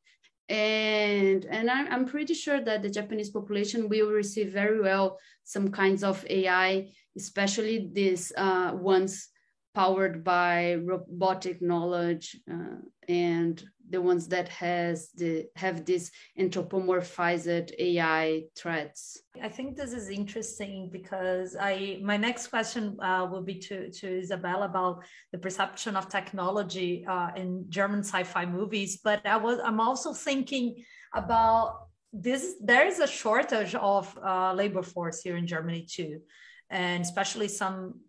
[0.49, 6.03] And, and I'm pretty sure that the Japanese population will receive very well some kinds
[6.03, 9.29] of AI, especially these uh, ones
[9.75, 12.77] powered by robotic knowledge uh,
[13.07, 19.21] and the ones that has the have this anthropomorphized AI threats.
[19.41, 24.19] I think this is interesting because I my next question uh, will be to to
[24.19, 28.99] Isabel about the perception of technology uh, in German sci-fi movies.
[29.03, 30.83] But I was I'm also thinking
[31.15, 32.55] about this.
[32.61, 36.21] There is a shortage of uh, labor force here in Germany too,
[36.69, 38.01] and especially some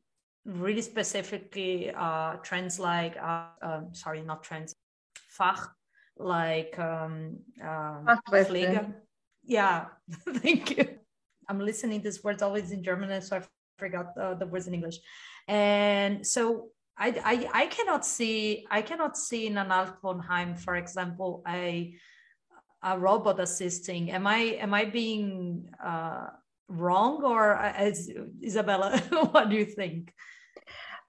[0.44, 4.74] really specifically uh, trends like uh, um, sorry not trends
[5.40, 5.68] Fach,
[6.18, 8.16] like um, uh,
[9.44, 9.86] Yeah,
[10.34, 10.98] thank you.
[11.48, 13.42] I'm listening these words always in German, so I
[13.78, 14.98] forgot the, the words in English.
[15.48, 21.42] And so I, I, I cannot see I cannot see in an Altenheim, for example,
[21.48, 21.94] a
[22.82, 24.10] a robot assisting.
[24.10, 26.26] Am I am I being uh,
[26.68, 28.98] wrong or as uh, Isabella?
[29.32, 30.12] what do you think?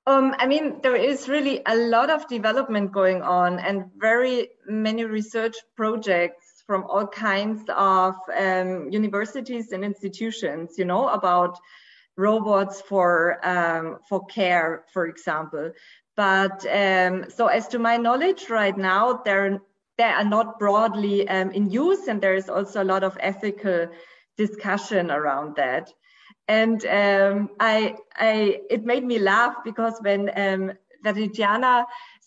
[0.07, 5.05] Um, I mean, there is really a lot of development going on and very many
[5.05, 11.59] research projects from all kinds of um, universities and institutions, you know, about
[12.17, 15.71] robots for um, for care, for example.
[16.15, 19.61] But um, so, as to my knowledge, right now they're
[19.97, 23.87] they are not broadly um, in use, and there is also a lot of ethical
[24.37, 25.91] discussion around that.
[26.47, 30.73] And um, I, I, it made me laugh because when um,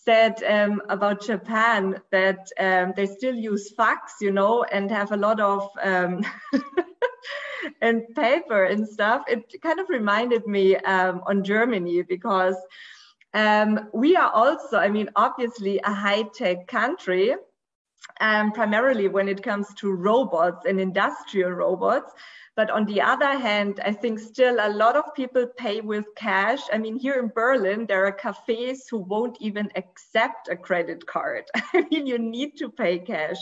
[0.05, 5.17] said um, about Japan that um, they still use fax, you know, and have a
[5.17, 6.25] lot of um,
[7.81, 12.57] and paper and stuff, it kind of reminded me um, on Germany because
[13.33, 17.35] um, we are also, I mean, obviously a high-tech country,
[18.21, 22.13] um, primarily when it comes to robots and industrial robots.
[22.57, 26.61] But on the other hand, I think still a lot of people pay with cash.
[26.73, 31.45] I mean, here in Berlin, there are cafes who won't even accept a credit card.
[31.55, 33.39] I mean, you need to pay cash.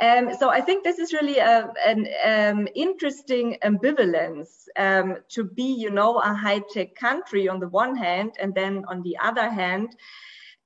[0.00, 5.74] Um, so I think this is really a, an um, interesting ambivalence um, to be,
[5.74, 9.96] you know, a high-tech country on the one hand, and then on the other hand,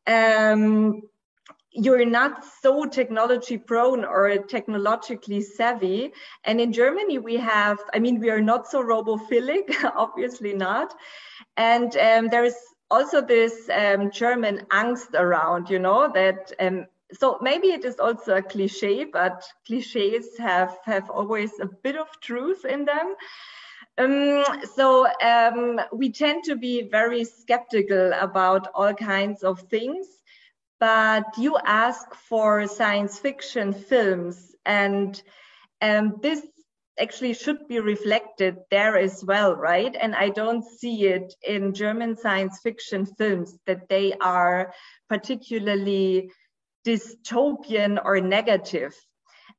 [0.07, 1.03] um,
[1.73, 6.13] you're not so technology prone or technologically savvy.
[6.45, 10.95] And in Germany, we have, I mean, we are not so robophilic, obviously not.
[11.57, 12.57] And um, there is
[12.91, 18.37] also this um, German angst around, you know, that, um, so maybe it is also
[18.37, 23.15] a cliche, but cliches have, have always a bit of truth in them.
[23.99, 24.45] Um,
[24.75, 30.20] so um, we tend to be very skeptical about all kinds of things
[30.81, 35.23] but you ask for science fiction films and
[35.83, 36.45] um, this
[36.99, 39.95] actually should be reflected there as well, right?
[39.99, 44.73] And I don't see it in German science fiction films that they are
[45.09, 46.31] particularly
[46.87, 48.95] dystopian or negative.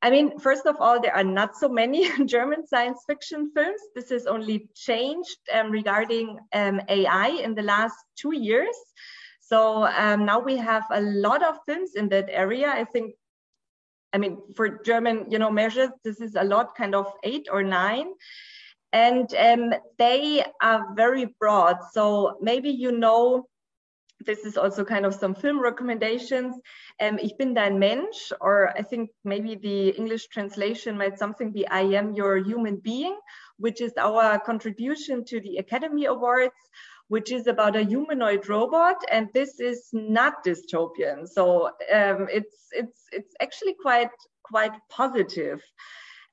[0.00, 3.80] I mean, first of all, there are not so many German science fiction films.
[3.94, 8.76] This has only changed um, regarding um, AI in the last two years.
[9.52, 12.70] So um, now we have a lot of films in that area.
[12.70, 13.12] I think,
[14.14, 17.62] I mean, for German, you know, measures, this is a lot, kind of eight or
[17.62, 18.06] nine.
[18.94, 21.76] And um, they are very broad.
[21.92, 23.46] So maybe you know,
[24.24, 26.56] this is also kind of some film recommendations.
[26.98, 31.66] Um, ich bin dein Mensch, or I think maybe the English translation might something be
[31.68, 33.18] I am your human being,
[33.58, 36.56] which is our contribution to the Academy Awards
[37.12, 41.28] which is about a humanoid robot, and this is not dystopian.
[41.28, 41.66] So
[41.98, 45.60] um, it's it's it's actually quite quite positive.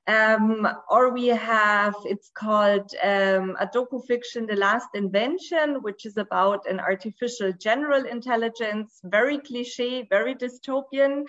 [0.06, 6.16] Um, or we have it's called um, a docu fiction, The Last Invention, which is
[6.16, 11.26] about an artificial general intelligence, very cliche, very dystopian.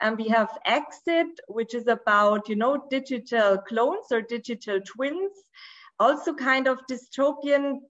[0.00, 5.32] And we have Exit, which is about you know digital clones or digital twins
[5.98, 7.80] also kind of dystopian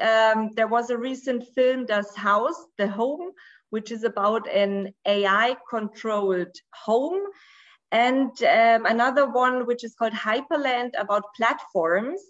[0.00, 3.32] um, there was a recent film, Das Haus, The Home,
[3.70, 7.22] which is about an AI controlled home.
[7.92, 12.20] And um, another one, which is called Hyperland, about platforms,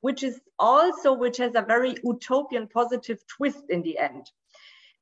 [0.00, 4.30] which is also, which has a very utopian positive twist in the end.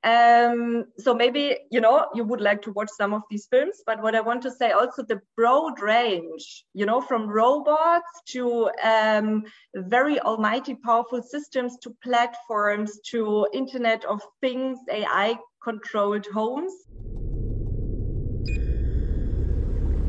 [0.04, 4.02] Um, so maybe, you know, you would like to watch some of these films, but
[4.02, 9.44] what I want to say also the broad range, you know, from robots to um,
[9.74, 16.72] very almighty powerful systems to platforms to Internet of Things, AI controlled homes.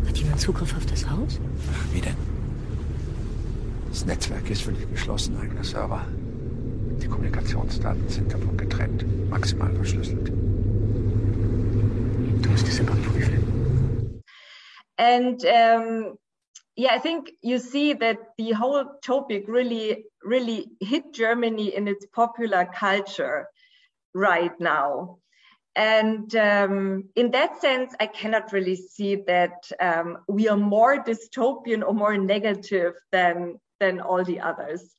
[0.08, 1.39] Hat jemand Zugriff auf das Haus?
[1.93, 2.18] Wie denn?
[3.89, 6.06] Das Netzwerk ist für dich geschlossen, eigener Server.
[7.02, 10.28] Die Kommunikationsdaten sind davon getrennt, maximal verschlüsselt.
[12.41, 12.66] Du musst.
[14.98, 16.18] And um,
[16.76, 22.06] yeah, I think you see that the whole topic really, really hit Germany in its
[22.14, 23.48] popular culture
[24.14, 25.20] right now.
[25.76, 31.86] And um, in that sense, I cannot really see that um, we are more dystopian
[31.86, 34.96] or more negative than than all the others.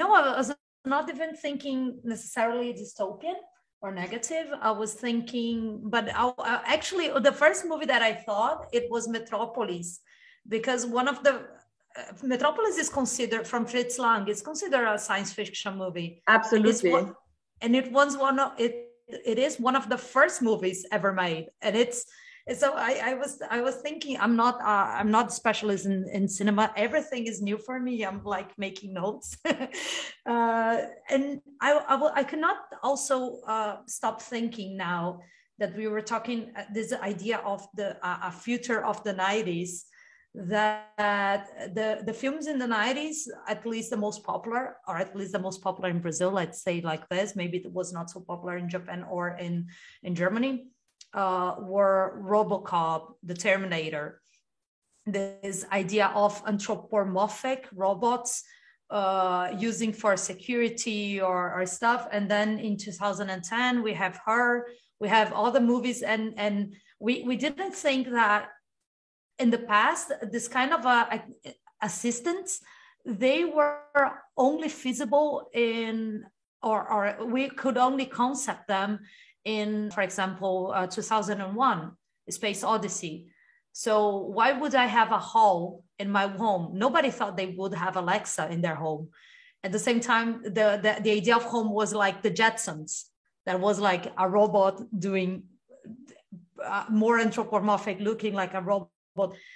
[0.00, 0.52] No, I was
[0.84, 3.38] not even thinking necessarily dystopian
[3.80, 4.46] or negative.
[4.60, 9.08] I was thinking, but I, I, actually, the first movie that I thought it was
[9.08, 10.00] Metropolis,
[10.48, 11.34] because one of the
[11.96, 14.26] uh, Metropolis is considered from Fritz Lang.
[14.28, 16.22] It's considered a science fiction movie.
[16.26, 17.14] Absolutely
[17.60, 21.48] and it was one of it it is one of the first movies ever made
[21.62, 22.04] and it's
[22.52, 26.28] so I, I was I was thinking I'm not uh, I'm not specialist in, in
[26.28, 26.72] cinema.
[26.76, 28.04] Everything is new for me.
[28.04, 30.76] I'm like making notes, uh,
[31.08, 35.20] and I I, will, I cannot also uh, stop thinking now
[35.58, 39.84] that we were talking uh, this idea of the uh, future of the 90s
[40.34, 45.30] that the the films in the 90s at least the most popular or at least
[45.30, 48.56] the most popular in brazil let's say like this maybe it was not so popular
[48.56, 49.64] in japan or in
[50.02, 50.66] in germany
[51.14, 54.20] uh, were robocop the terminator
[55.06, 58.42] this idea of anthropomorphic robots
[58.90, 62.06] uh, using for security or, or stuff.
[62.10, 64.66] And then in 2010 we have her.
[65.00, 66.02] We have all the movies.
[66.02, 68.48] And and we we didn't think that
[69.38, 71.18] in the past, this kind of uh,
[71.82, 72.60] assistants,
[73.04, 76.24] they were only feasible in,
[76.62, 79.00] or, or we could only concept them
[79.44, 81.92] in, for example, uh, 2001,
[82.30, 83.28] Space Odyssey.
[83.72, 86.78] So why would I have a Hal in my home?
[86.78, 89.10] Nobody thought they would have Alexa in their home.
[89.62, 93.04] At the same time, the, the, the idea of home was like the Jetsons.
[93.46, 95.44] That was like a robot doing
[96.64, 98.88] uh, more anthropomorphic, looking like a robot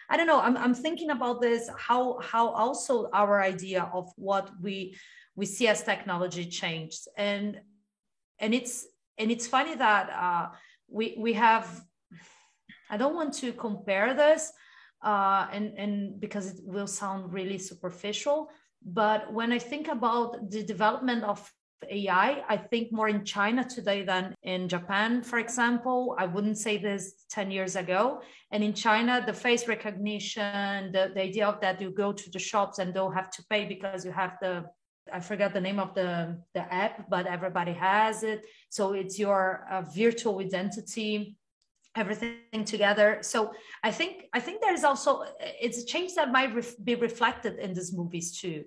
[0.09, 4.51] i don't know I'm, I'm thinking about this how how also our idea of what
[4.63, 4.97] we
[5.35, 7.61] we see as technology changed and
[8.39, 8.87] and it's
[9.19, 10.49] and it's funny that uh,
[10.89, 11.67] we we have
[12.91, 14.53] i don't want to compare this
[15.05, 18.51] uh, and and because it will sound really superficial
[18.85, 21.53] but when i think about the development of
[21.91, 26.17] AI, I think more in China today than in Japan, for example.
[26.19, 28.21] I wouldn't say this 10 years ago.
[28.51, 32.39] And in China, the face recognition, the, the idea of that you go to the
[32.39, 34.65] shops and don't have to pay because you have the
[35.13, 38.47] I forgot the name of the, the app, but everybody has it.
[38.71, 41.37] So it's your uh, virtual identity,
[41.97, 43.19] everything together.
[43.23, 43.53] So
[43.83, 47.75] I think I think there's also it's a change that might ref- be reflected in
[47.75, 48.65] these movies too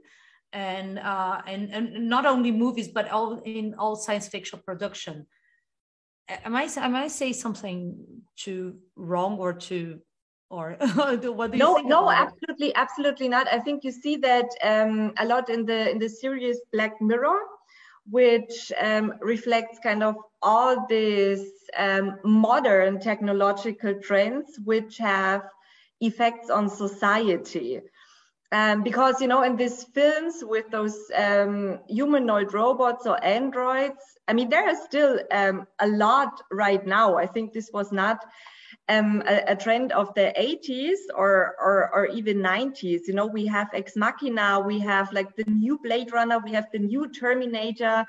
[0.53, 5.25] and uh, and and not only movies but all in all science fiction production.
[6.27, 7.95] Am I am I say something
[8.35, 10.01] too wrong or too
[10.51, 12.75] or what do you no think no absolutely it?
[12.75, 13.47] absolutely not.
[13.51, 17.39] I think you see that um, a lot in the in the series black mirror
[18.09, 21.47] which um, reflects kind of all these
[21.77, 25.43] um, modern technological trends which have
[26.01, 27.81] effects on society.
[28.53, 34.33] Um, because you know in these films with those um, humanoid robots or androids i
[34.33, 37.15] mean there are still um, a lot right now.
[37.15, 38.25] I think this was not
[38.89, 43.45] um, a, a, trend of the 80s or, or, or even 90s you know we
[43.45, 48.05] have ex machina we have like the new blade runner we have the new terminator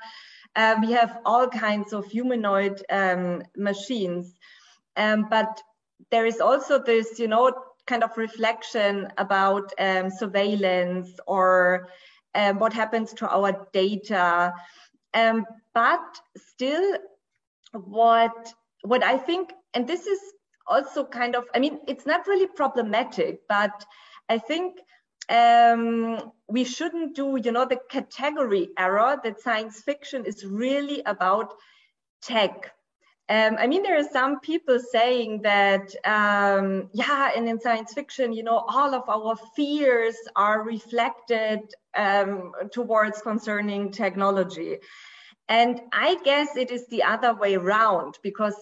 [0.55, 4.35] uh, we have all kinds of humanoid um, machines
[4.97, 5.61] um, but
[6.11, 7.53] there is also this you know
[7.85, 11.89] kind of reflection about um, surveillance or
[12.35, 14.53] um, what happens to our data.
[15.13, 16.97] Um, but still,
[17.73, 18.53] what
[18.83, 20.19] what I think, and this is
[20.67, 23.85] also kind of, I mean, it's not really problematic, but
[24.29, 24.79] I think
[25.29, 31.53] um, we shouldn't do, you know, the category error that science fiction is really about
[32.21, 32.73] tech
[33.29, 38.33] um, I mean, there are some people saying that, um, yeah, and in science fiction,
[38.33, 41.61] you know, all of our fears are reflected
[41.95, 44.79] um, towards concerning technology.
[45.47, 48.57] And I guess it is the other way around because,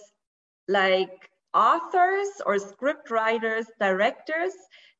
[0.68, 4.52] like, authors or script writers, directors,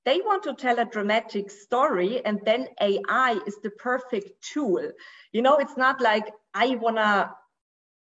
[0.05, 4.91] they want to tell a dramatic story, and then AI is the perfect tool.
[5.33, 7.31] You know, it's not like I want to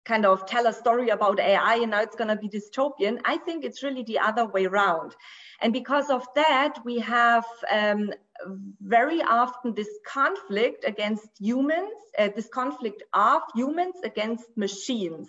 [0.04, 3.20] kind of tell a story about AI and now it's going to be dystopian.
[3.26, 5.14] I think it's really the other way around.
[5.60, 8.12] And because of that, we have um,
[8.80, 15.28] very often this conflict against humans, uh, this conflict of humans against machines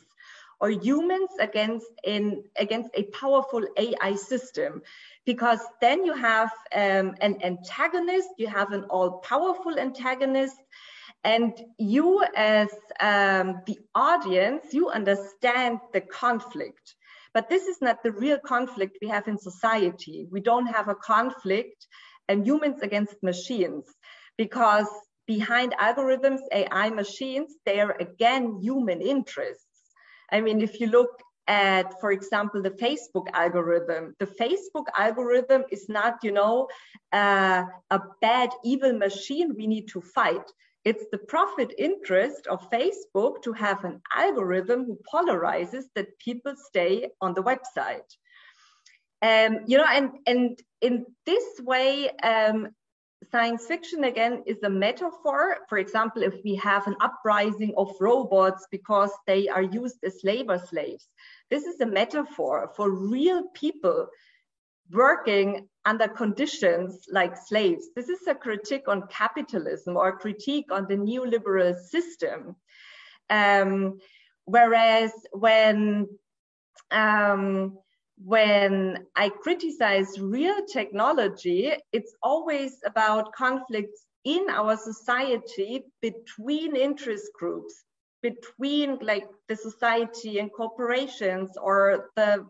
[0.61, 4.81] or humans against in against a powerful AI system
[5.25, 10.57] because then you have um, an antagonist, you have an all-powerful antagonist,
[11.23, 16.95] and you as um, the audience, you understand the conflict.
[17.33, 20.27] But this is not the real conflict we have in society.
[20.31, 21.87] We don't have a conflict
[22.27, 23.85] and humans against machines
[24.37, 24.87] because
[25.27, 29.68] behind algorithms, AI machines, they are again human interests.
[30.31, 35.89] I mean, if you look at, for example, the Facebook algorithm, the Facebook algorithm is
[35.89, 36.67] not, you know,
[37.11, 40.43] uh, a bad, evil machine we need to fight.
[40.85, 47.09] It's the profit interest of Facebook to have an algorithm who polarizes that people stay
[47.19, 48.09] on the website.
[49.21, 52.69] Um, you know, and, and in this way, um,
[53.31, 55.57] science fiction again is a metaphor.
[55.67, 60.57] For example, if we have an uprising of robots because they are used as labor
[60.57, 61.07] slaves,
[61.49, 64.07] this is a metaphor for real people
[64.91, 67.89] working under conditions like slaves.
[67.95, 72.55] This is a critique on capitalism or a critique on the neoliberal system.
[73.29, 73.99] Um,
[74.45, 76.07] whereas when
[76.89, 77.77] um,
[78.23, 87.83] when I criticize real technology, it's always about conflicts in our society between interest groups,
[88.21, 92.45] between like the society and corporations or the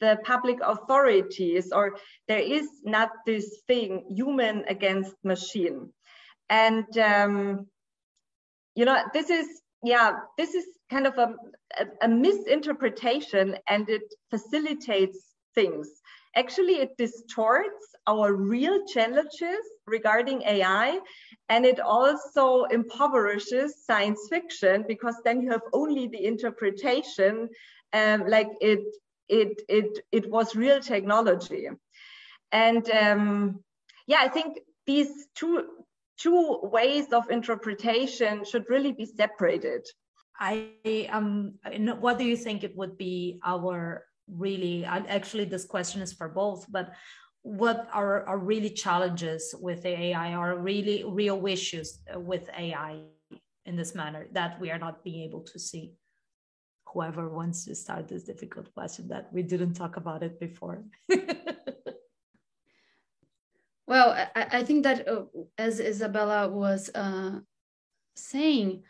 [0.00, 1.96] the public authorities, or
[2.26, 5.92] there is not this thing human against machine.
[6.50, 7.66] And um,
[8.74, 9.46] you know, this is
[9.84, 11.34] yeah, this is kind of a,
[11.80, 15.88] a, a misinterpretation and it facilitates things.
[16.36, 20.98] Actually, it distorts our real challenges regarding AI
[21.48, 27.48] and it also impoverishes science fiction because then you have only the interpretation
[27.92, 28.80] um, like it
[29.28, 31.68] it it it was real technology
[32.52, 33.60] and um,
[34.06, 35.64] yeah i think these two
[36.18, 39.86] two ways of interpretation should really be separated.
[40.38, 41.54] I um
[42.00, 46.66] what do you think it would be our really actually this question is for both
[46.70, 46.92] but
[47.42, 53.00] what are, are really challenges with AI are really real issues with AI
[53.66, 55.92] in this manner that we are not being able to see?
[56.88, 60.84] Whoever wants to start this difficult question that we didn't talk about it before.
[63.86, 65.24] Well, I, I think that uh,
[65.58, 67.40] as Isabella was uh,
[68.16, 68.82] saying,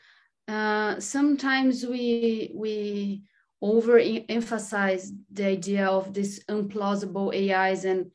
[0.48, 3.22] uh, sometimes we we
[3.62, 8.10] overemphasize the idea of these implausible AIs and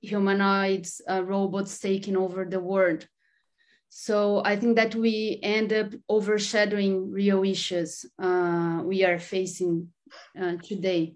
[0.00, 3.06] humanoids, uh, robots taking over the world.
[3.88, 9.88] So I think that we end up overshadowing real issues uh, we are facing
[10.40, 11.14] uh, today.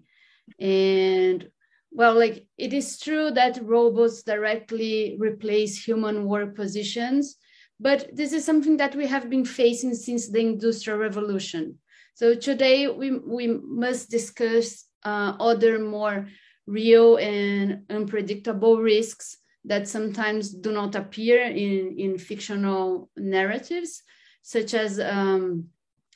[0.59, 1.49] And
[1.91, 7.35] well, like it is true that robots directly replace human work positions,
[7.79, 11.77] but this is something that we have been facing since the Industrial Revolution.
[12.15, 16.27] So today we, we must discuss uh, other more
[16.67, 24.03] real and unpredictable risks that sometimes do not appear in, in fictional narratives,
[24.41, 25.65] such as um,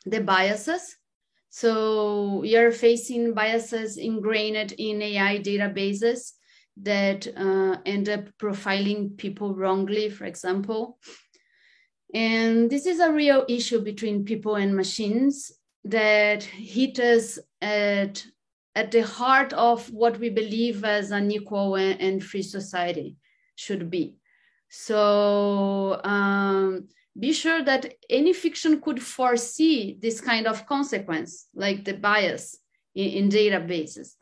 [0.06, 0.98] the biases
[1.56, 6.32] so we are facing biases ingrained in AI databases
[6.82, 10.98] that uh, end up profiling people wrongly, for example.
[12.14, 15.52] And this is a real issue between people and machines
[15.84, 18.24] that hit us at,
[18.76, 23.18] at the heart of what we believe as an equal and free society
[23.56, 24.16] should be.
[24.70, 26.88] So um,
[27.20, 32.58] be sure that any fiction could foresee this kind of consequence, like the bias
[32.96, 34.16] in, in databases.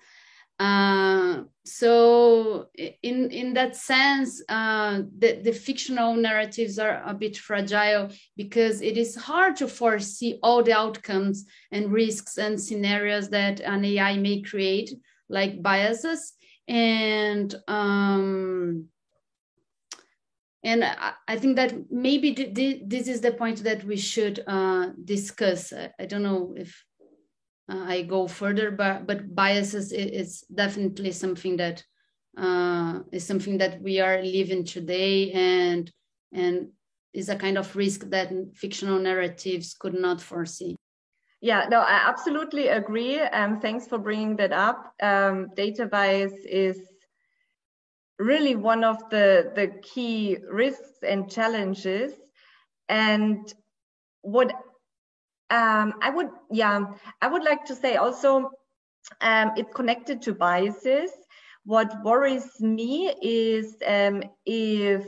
[0.62, 2.68] Uh, so
[3.02, 8.96] in in that sense, uh, the, the fictional narratives are a bit fragile because it
[8.96, 14.44] is hard to foresee all the outcomes and risks and scenarios that an AI may
[14.44, 14.94] create,
[15.30, 16.34] like biases.
[16.68, 18.86] And um,
[20.64, 20.84] and
[21.28, 25.74] I, think that maybe th- th- this is the point that we should uh, discuss.
[25.74, 26.86] I, don't know if
[27.72, 31.84] uh, I go further, but but biases is, definitely something that
[32.38, 35.92] uh, is something that we are living today, and
[36.34, 36.70] and
[37.14, 40.76] is a kind of risk that fictional narratives could not foresee.
[41.42, 43.20] Yeah, no, I absolutely agree.
[43.20, 44.94] Um, thanks for bringing that up.
[45.02, 46.78] Um, data bias is
[48.20, 52.14] really one of the, the key risks and challenges.
[52.88, 53.52] And
[54.22, 54.54] what
[55.52, 56.86] um, I would, yeah,
[57.22, 58.52] I would like to say also,
[59.20, 61.12] um, it's connected to biases.
[61.66, 65.06] What worries me is um, if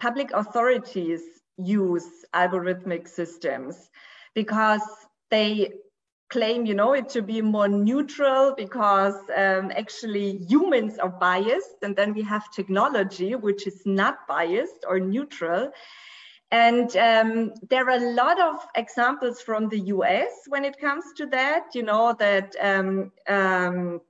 [0.00, 1.20] public authorities
[1.58, 3.90] use algorithmic systems
[4.34, 4.82] because
[5.30, 5.72] they
[6.30, 11.94] claim, you know, it to be more neutral because um, actually humans are biased, and
[11.94, 15.70] then we have technology which is not biased or neutral.
[16.52, 21.26] And um, there are a lot of examples from the US when it comes to
[21.28, 24.02] that, you know, that um, um,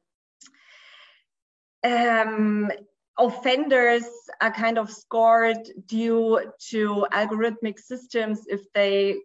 [1.85, 2.71] um,
[3.17, 4.05] offenders
[4.41, 9.19] are kind of scored due to algorithmic systems if they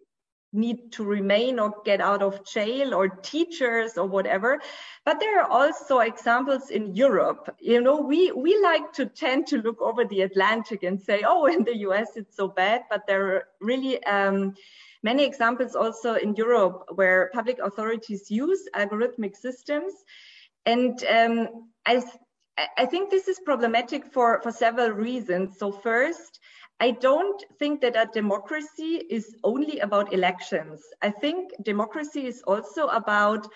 [0.52, 4.60] need to remain or get out of jail or teachers or whatever.
[5.04, 7.54] But there are also examples in europe.
[7.60, 11.46] You know we we like to tend to look over the atlantic and say oh
[11.46, 12.82] in the us it's so bad.
[12.90, 14.54] But there are really um,
[15.02, 19.92] many examples also in europe where public authorities use algorithmic systems.
[20.64, 22.02] And um, I,
[22.76, 25.58] I think this is problematic for, for several reasons.
[25.58, 26.40] So first
[26.80, 30.82] I don't think that a democracy is only about elections.
[31.02, 33.48] I think democracy is also about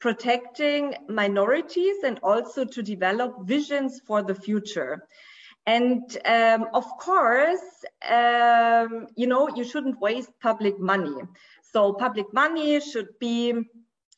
[0.00, 5.06] protecting minorities and also to develop visions for the future.
[5.66, 11.16] And um, of course, um, you know, you shouldn't waste public money.
[11.72, 13.54] So public money should be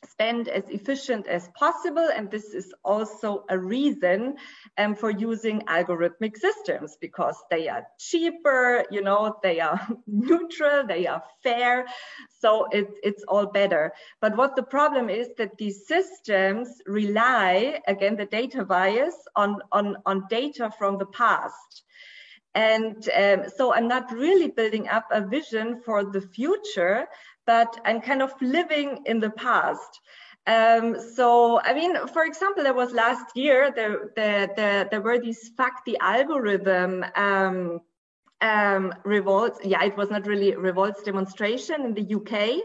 [0.05, 2.09] spend as efficient as possible.
[2.15, 4.37] And this is also a reason
[4.79, 11.07] um, for using algorithmic systems because they are cheaper, you know, they are neutral, they
[11.07, 11.87] are fair.
[12.41, 13.93] So it, it's all better.
[14.21, 19.97] But what the problem is that these systems rely, again, the data bias on, on,
[20.07, 21.83] on data from the past.
[22.55, 27.07] And um, so I'm not really building up a vision for the future,
[27.47, 30.01] but I'm kind of living in the past.
[30.47, 35.19] Um, so, I mean, for example, there was last year, there, there, there, there were
[35.19, 37.81] these fuck the algorithm um,
[38.41, 39.61] um, revolts.
[39.63, 42.65] Yeah, it was not really revolts demonstration in the UK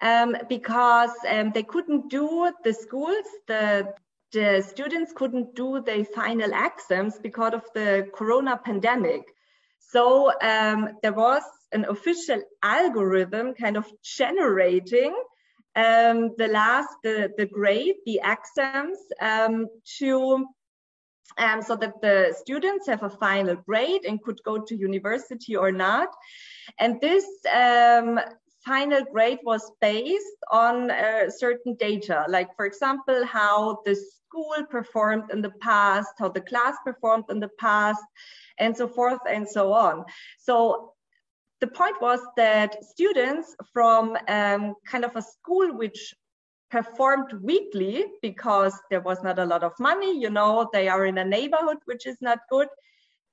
[0.00, 3.94] um, because um, they couldn't do the schools, the,
[4.32, 9.32] the students couldn't do their final exams because of the corona pandemic.
[9.78, 11.42] So um, there was
[11.72, 15.14] an official algorithm kind of generating
[15.76, 19.66] um, the last, the, the grade, the exams um,
[19.98, 20.46] to
[21.38, 25.72] um, so that the students have a final grade and could go to university or
[25.72, 26.08] not.
[26.78, 28.20] And this um,
[28.64, 35.30] final grade was based on uh, certain data, like for example, how the school performed
[35.30, 38.02] in the past, how the class performed in the past,
[38.58, 40.04] and so forth and so on.
[40.38, 40.93] So
[41.64, 46.14] the point was that students from um, kind of a school which
[46.70, 51.16] performed weakly because there was not a lot of money, you know, they are in
[51.16, 52.68] a neighborhood which is not good,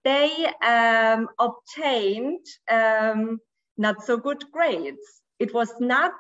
[0.05, 3.37] they um, obtained um,
[3.77, 5.05] not so good grades.
[5.39, 6.13] It was not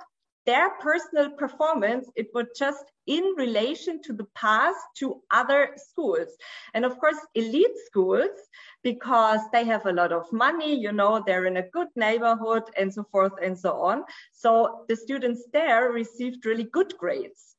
[0.45, 6.29] their personal performance, it was just in relation to the past to other schools.
[6.73, 8.37] And of course, elite schools,
[8.83, 12.93] because they have a lot of money, you know, they're in a good neighborhood and
[12.93, 14.03] so forth and so on.
[14.33, 17.55] So the students there received really good grades.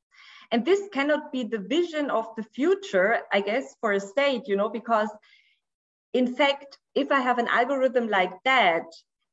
[0.50, 4.56] And this cannot be the vision of the future, I guess, for a state, you
[4.56, 5.08] know, because
[6.12, 8.84] in fact, if I have an algorithm like that,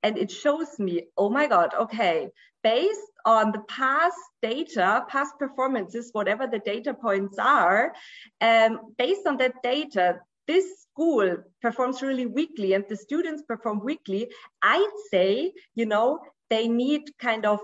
[0.01, 2.29] and it shows me, oh my God, okay,
[2.63, 7.93] based on the past data, past performances, whatever the data points are,
[8.39, 10.19] um, based on that data,
[10.49, 14.31] this school performs really weakly and the students perform weakly,
[14.63, 16.19] I'd say, you know,
[16.49, 17.59] they need kind of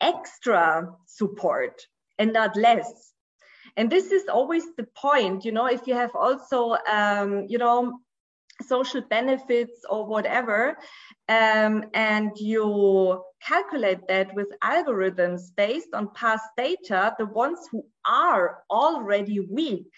[0.00, 1.86] extra support
[2.18, 3.12] and not less.
[3.76, 8.00] And this is always the point, you know, if you have also, um, you know,
[8.66, 10.78] social benefits or whatever,
[11.28, 18.58] um, and you calculate that with algorithms based on past data, the ones who are
[18.70, 19.90] already weak,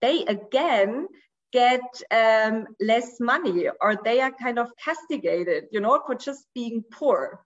[0.00, 1.08] they again
[1.52, 1.80] get
[2.10, 7.44] um, less money or they are kind of castigated, you know, for just being poor.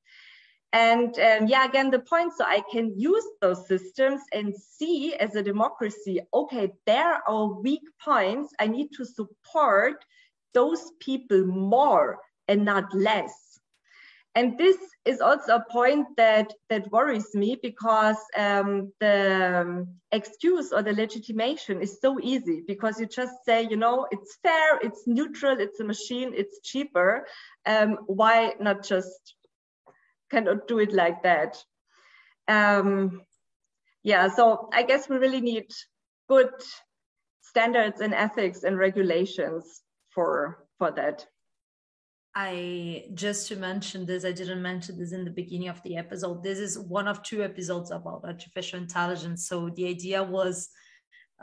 [0.73, 5.35] And um, yeah, again, the point, so I can use those systems and see as
[5.35, 8.55] a democracy, okay, there are weak points.
[8.59, 10.03] I need to support
[10.55, 13.35] those people more and not less.
[14.35, 20.83] And this is also a point that that worries me because um, the excuse or
[20.83, 25.57] the legitimation is so easy because you just say you know it's fair it's neutral
[25.59, 27.27] it's a machine it's cheaper.
[27.67, 29.35] Um, why not just
[30.31, 31.63] cannot do it like that?
[32.49, 33.23] Um,
[34.03, 35.67] yeah so i guess we really need
[36.29, 36.51] good
[37.41, 41.27] standards and ethics and regulations for for that
[42.35, 46.43] I just to mention this, I didn't mention this in the beginning of the episode.
[46.43, 49.47] This is one of two episodes about artificial intelligence.
[49.47, 50.71] So the idea was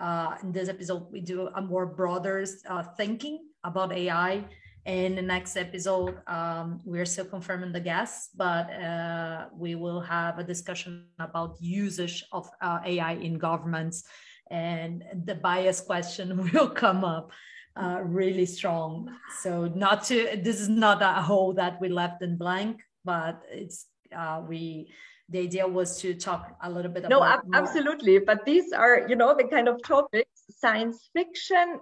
[0.02, 4.46] uh, in this episode we do a more broader uh, thinking about AI.
[4.86, 10.40] In the next episode, um, we're still confirming the guests, but uh, we will have
[10.40, 14.06] a discussion about usage of uh, AI in governments,
[14.50, 17.32] and the bias question will come up
[17.80, 19.10] uh, really strong.
[19.42, 23.86] So not to this is not a hole that we left in blank, but it's
[24.16, 24.92] uh, we
[25.30, 28.20] the idea was to talk a little bit about no ab- absolutely.
[28.20, 31.80] But these are you know the kind of topics science fiction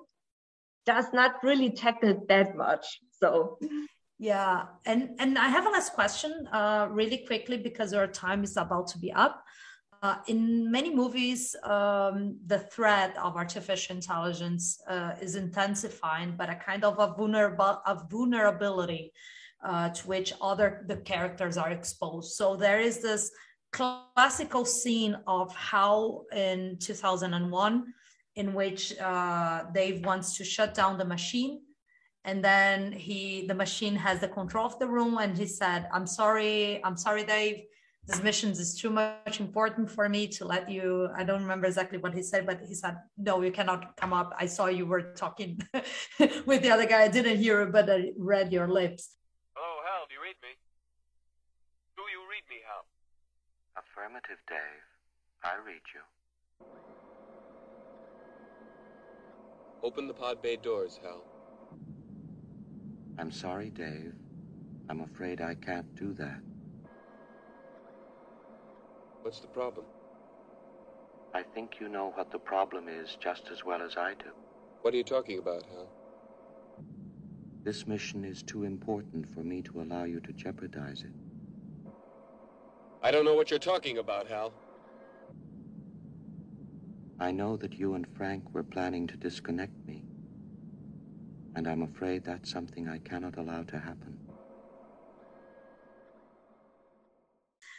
[0.85, 2.99] does not really tackle that much.
[3.19, 3.59] So.
[4.19, 4.63] Yeah.
[4.87, 8.87] And and i have a last question uh really quickly because our time is about
[8.87, 9.43] to be up
[10.01, 16.55] uh, in many movies, um, the threat of artificial intelligence uh, is intensifying, but a
[16.55, 19.11] kind of a, a vulnerability
[19.63, 22.33] uh, to which other the characters are exposed.
[22.33, 23.31] So there is this
[23.71, 27.93] classical scene of how in 2001,
[28.35, 31.61] in which uh, Dave wants to shut down the machine,
[32.23, 36.05] and then he the machine has the control of the room, and he said, "I'm
[36.05, 37.63] sorry, I'm sorry, Dave."
[38.07, 41.97] This mission is too much important for me to let you i don't remember exactly
[41.97, 44.33] what he said but he said no you cannot come up.
[44.39, 45.59] I saw you were talking
[46.45, 47.03] with the other guy.
[47.03, 49.15] I didn't hear it but i read your lips.
[49.57, 50.53] Oh hal do you read me?
[51.97, 52.83] Do you read me hal?
[53.83, 54.85] Affirmative dave.
[55.43, 56.03] I read you.
[59.83, 61.23] Open the pod bay doors hal.
[63.19, 64.13] I'm sorry dave.
[64.89, 66.39] I'm afraid i can't do that
[69.27, 69.85] What's the problem?
[71.33, 74.29] I think you know what the problem is just as well as I do.
[74.83, 75.89] What are you talking about, Hal?
[77.61, 81.11] This mission is too important for me to allow you to jeopardize it.
[83.03, 84.53] I don't know what you're talking about, Hal.
[87.19, 90.05] I know that you and Frank were planning to disconnect me.
[91.53, 94.16] And I'm afraid that's something I cannot allow to happen.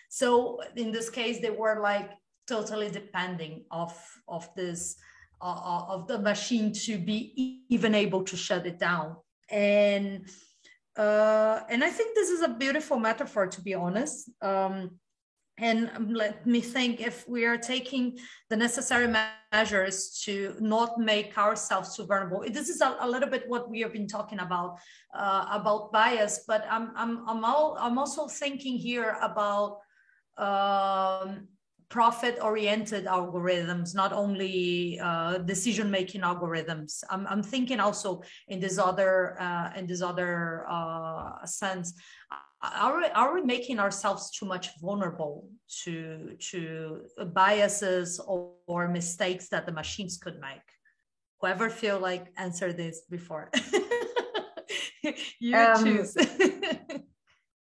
[0.09, 2.11] So in this case, they were like
[2.47, 3.93] totally depending of
[4.27, 4.97] of this
[5.41, 9.17] uh, uh, of the machine to be even able to shut it down.
[9.51, 10.27] And
[10.97, 14.31] uh, and I think this is a beautiful metaphor, to be honest.
[14.43, 14.99] Um,
[15.61, 19.13] and let me think if we are taking the necessary
[19.53, 23.81] measures to not make ourselves too vulnerable this is a, a little bit what we
[23.81, 24.79] have been talking about
[25.15, 29.79] uh, about bias but i'm i'm i'm, all, I'm also thinking here about
[30.39, 31.49] um,
[31.89, 37.03] profit oriented algorithms not only uh, decision making algorithms.
[37.11, 41.95] I'm, I'm, thinking also in this other uh, in this other uh, sense
[42.63, 45.49] are, are we making ourselves too much vulnerable
[45.85, 50.67] to to biases or, or mistakes that the machines could make?
[51.41, 53.51] Whoever feel like answer this before.
[55.39, 56.17] You um, choose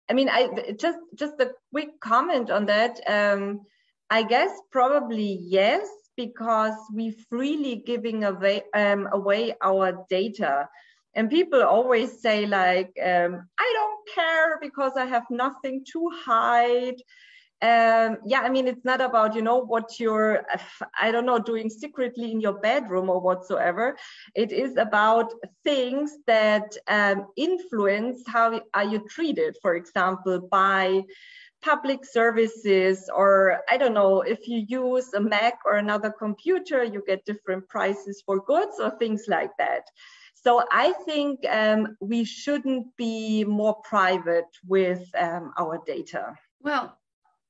[0.08, 3.00] I mean, I just just a quick comment on that.
[3.06, 3.62] Um,
[4.10, 5.86] I guess probably yes,
[6.16, 10.68] because we freely giving away um, away our data,
[11.14, 17.02] and people always say like, um, I don't care because I have nothing to hide
[17.62, 20.44] um, yeah, I mean, it's not about, you know, what you're,
[21.00, 23.96] I don't know, doing secretly in your bedroom or whatsoever.
[24.34, 25.32] It is about
[25.64, 31.02] things that um, influence how are you treated, for example, by
[31.62, 37.02] public services or I don't know, if you use a Mac or another computer, you
[37.06, 39.82] get different prices for goods or things like that.
[40.34, 46.34] So I think um, we shouldn't be more private with um, our data.
[46.60, 46.96] Well,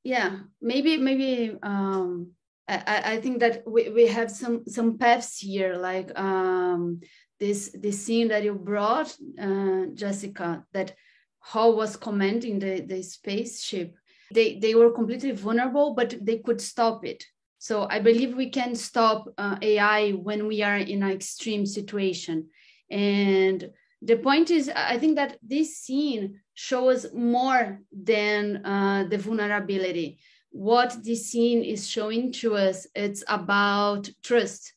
[0.07, 2.31] yeah maybe maybe um
[2.69, 7.01] I, I think that we, we have some some paths here like um
[7.41, 10.95] this this scene that you brought uh, jessica that
[11.43, 13.95] Hal was commanding the the spaceship.
[14.33, 17.25] They they were completely vulnerable but they could stop it.
[17.59, 22.49] So i believe we can stop uh, ai when we are in an extreme situation.
[22.91, 23.71] And
[24.03, 30.19] the point is i think that this scene show us more than uh, the vulnerability.
[30.51, 34.73] What this scene is showing to us, it's about trust.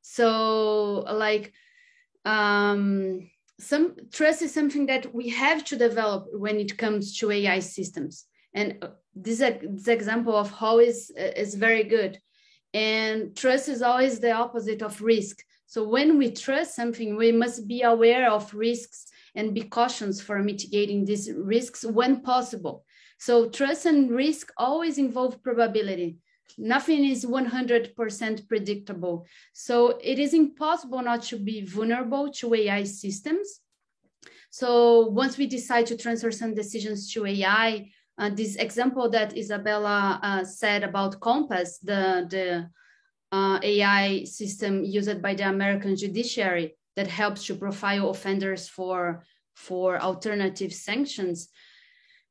[0.00, 1.52] So like
[2.24, 3.30] um,
[3.60, 8.24] some trust is something that we have to develop when it comes to AI systems.
[8.54, 12.18] And uh, this, this example of Hal is, is very good.
[12.72, 15.44] And trust is always the opposite of risk.
[15.66, 20.42] So when we trust something, we must be aware of risks and be cautious for
[20.42, 22.84] mitigating these risks when possible.
[23.18, 26.18] So trust and risk always involve probability.
[26.56, 29.26] Nothing is 100% predictable.
[29.52, 33.60] So it is impossible not to be vulnerable to AI systems.
[34.50, 40.20] So once we decide to transfer some decisions to AI, uh, this example that Isabella
[40.22, 42.70] uh, said about COMPAS, the, the
[43.32, 49.24] uh, AI system used by the American judiciary that helps to profile offenders for,
[49.54, 51.48] for alternative sanctions.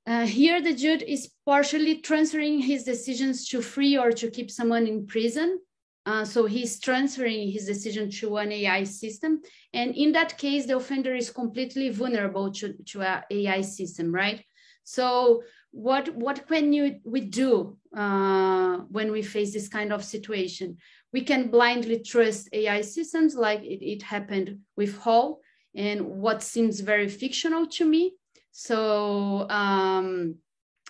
[0.06, 4.86] Uh, here, the judge is partially transferring his decisions to free or to keep someone
[4.86, 5.60] in prison.
[6.06, 9.42] Uh, so he's transferring his decision to an AI system.
[9.74, 14.44] And in that case, the offender is completely vulnerable to, to an AI system, right?
[14.84, 15.44] So
[15.74, 20.78] what, what can you, we do uh, when we face this kind of situation?
[21.12, 25.40] We can blindly trust AI systems like it, it happened with Hal
[25.76, 28.14] and what seems very fictional to me
[28.54, 30.36] so um,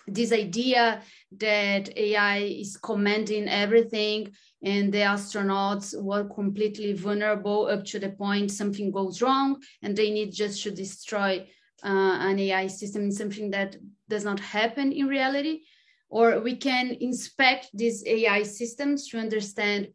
[0.06, 1.00] this idea
[1.38, 4.30] that AI is commanding everything
[4.62, 10.10] and the astronauts were completely vulnerable up to the point something goes wrong and they
[10.10, 11.46] need just to destroy
[11.82, 13.76] uh, an AI system, is something that
[14.08, 15.62] does not happen in reality.
[16.08, 19.88] Or we can inspect these AI systems to understand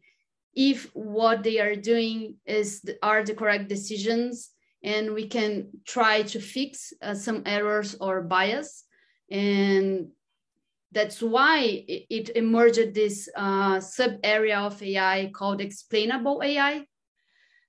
[0.54, 4.50] if what they are doing is are the correct decisions
[4.82, 8.84] and we can try to fix uh, some errors or bias
[9.30, 10.08] and
[10.92, 16.84] that's why it, emerged this uh, sub area of ai called explainable ai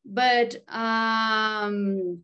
[0.04, 2.24] but um,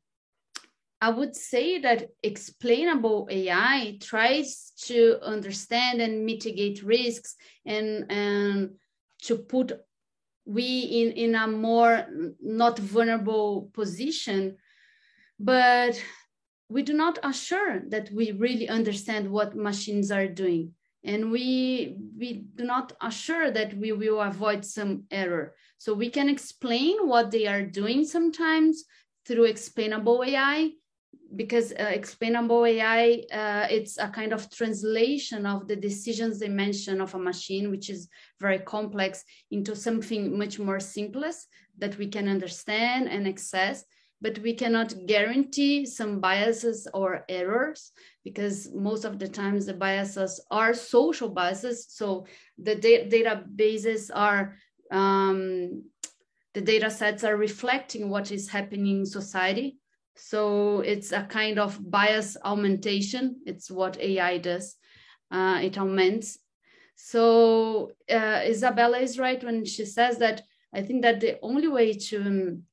[1.02, 7.36] i would say that explainable ai tries to understand and mitigate risks
[7.66, 8.72] and, and
[9.22, 9.72] to put
[10.46, 12.06] we in, in a more
[12.42, 14.58] not vulnerable position
[15.40, 16.02] but
[16.70, 20.74] we do not assure that we really understand what machines are doing.
[21.04, 25.56] And we we do not assure that we will avoid some error.
[25.78, 28.84] So we can explain what they are doing sometimes
[29.26, 30.72] through explainable ai
[31.36, 37.14] because uh, explainable ai uh, it's a kind of translation of the decisions dimension of
[37.16, 38.08] a machine which is
[38.40, 41.48] very complex into something much more simplest
[41.78, 43.84] that we can understand and access
[44.20, 47.92] but we cannot guarantee some biases or errors
[48.24, 51.88] because most of the times the biases are social biases.
[51.90, 52.26] So
[52.58, 54.56] the da databases are,
[54.92, 55.84] um,
[56.54, 59.78] the data sets are reflecting what is happening in society.
[60.18, 63.42] So it's a kind of bias augmentation.
[63.46, 64.76] It's what AI does.
[65.32, 66.40] Uh, it augments.
[66.96, 70.42] So uh, Isabella is right when she says that
[70.74, 72.64] I think that the only way to um,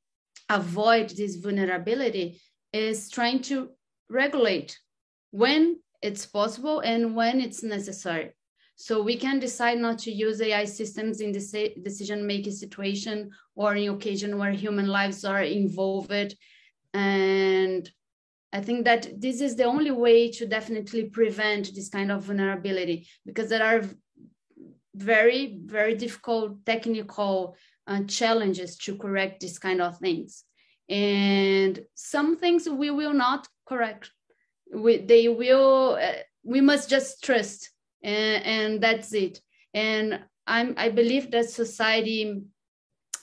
[0.49, 2.41] avoid this vulnerability
[2.73, 3.71] is trying to
[4.09, 4.79] regulate
[5.31, 8.33] when it's possible and when it's necessary.
[8.77, 13.89] So we can decide not to use AI systems in the decision-making situation or in
[13.91, 16.35] occasion where human lives are involved.
[16.95, 17.91] And
[18.53, 23.09] I think that this is the only way to definitely prevent this kind of vulnerability
[23.27, 23.83] because there are
[24.95, 27.57] very, very difficult technical
[27.89, 30.45] uh, challenges to correct this kind of things.
[30.89, 34.13] And some things we will not correct.
[34.73, 37.71] We, they will, uh, we must just trust
[38.05, 39.41] and, and, that's it.
[39.73, 42.43] And I'm, I believe that society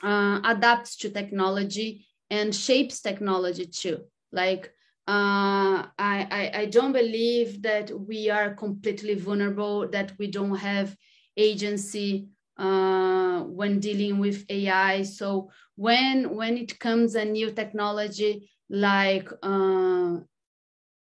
[0.03, 3.99] uh, adapts to technology and shapes technology too.
[4.31, 4.73] Like
[5.07, 10.95] uh, I, I, I, don't believe that we are completely vulnerable, that we don't have
[11.35, 15.03] agency uh, when dealing with AI.
[15.03, 20.17] So when when it comes a new technology like uh,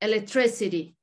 [0.01, 0.97] electricity,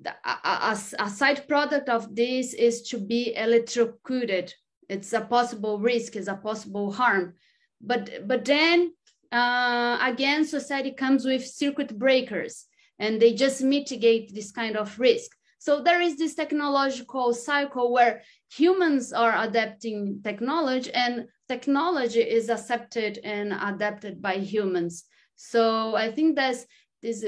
[0.00, 4.54] the, a, a, side product of this is to be electrocuted.
[4.88, 7.34] It's a possible risk, it's a possible harm.
[7.80, 8.92] But but then
[9.34, 12.66] uh, again, society comes with circuit breakers,
[12.98, 15.30] and they just mitigate this kind of risk.
[15.58, 18.22] So there is this technological cycle where
[18.52, 25.04] humans are adapting technology and technology is accepted and adapted by humans.
[25.36, 26.66] So I think there's
[27.02, 27.24] this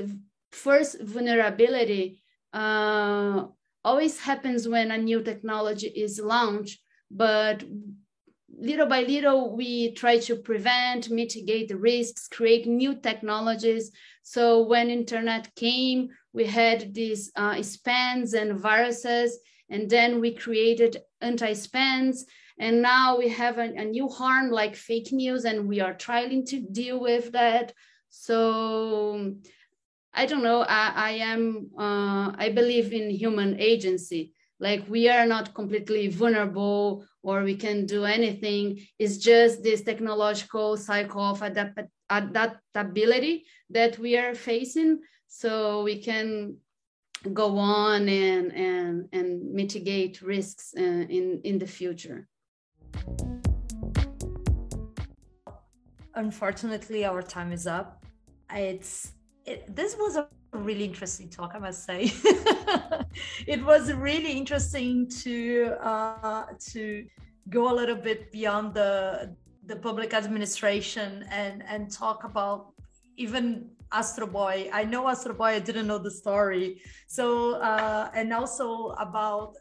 [0.52, 3.46] first vulnerability uh,
[3.84, 6.78] always happens when a new technology is launched,
[7.10, 7.64] but
[8.58, 13.92] little by little, we try to prevent, mitigate the risks, create new technologies.
[14.22, 19.38] So when internet came, we had these uh, spams and viruses,
[19.68, 22.24] and then we created anti-spams.
[22.58, 26.46] And now we have a, a new harm like fake news, and we are trying
[26.46, 27.72] to deal with that.
[28.08, 29.34] So
[30.14, 30.62] I don't know.
[30.62, 31.70] I, I am.
[31.78, 34.32] Uh, I believe in human agency.
[34.58, 38.80] Like we are not completely vulnerable or we can do anything.
[38.98, 45.00] It's just this technological cycle of adapt adaptability that we are facing.
[45.28, 46.56] So we can
[47.32, 52.28] go on and and and mitigate risks uh, in in the future.
[56.14, 58.06] Unfortunately, our time is up.
[58.50, 59.12] It's
[59.44, 62.12] it, this was a really interesting talk, I must say.
[63.46, 67.06] it was really interesting to uh, to
[67.48, 69.34] go a little bit beyond the
[69.66, 72.72] the public administration and and talk about
[73.16, 74.68] even Astro Boy.
[74.72, 75.56] I know Astro Boy.
[75.56, 76.82] I didn't know the story.
[77.06, 79.54] So uh, and also about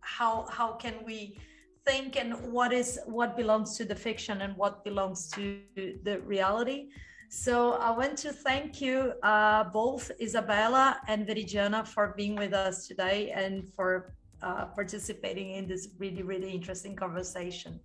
[0.00, 1.38] how how can we
[1.86, 6.88] think and what is what belongs to the fiction and what belongs to the reality.
[7.32, 12.88] So I want to thank you uh, both, Isabella and Veridiana, for being with us
[12.88, 14.12] today and for
[14.42, 17.78] uh, participating in this really, really interesting conversation.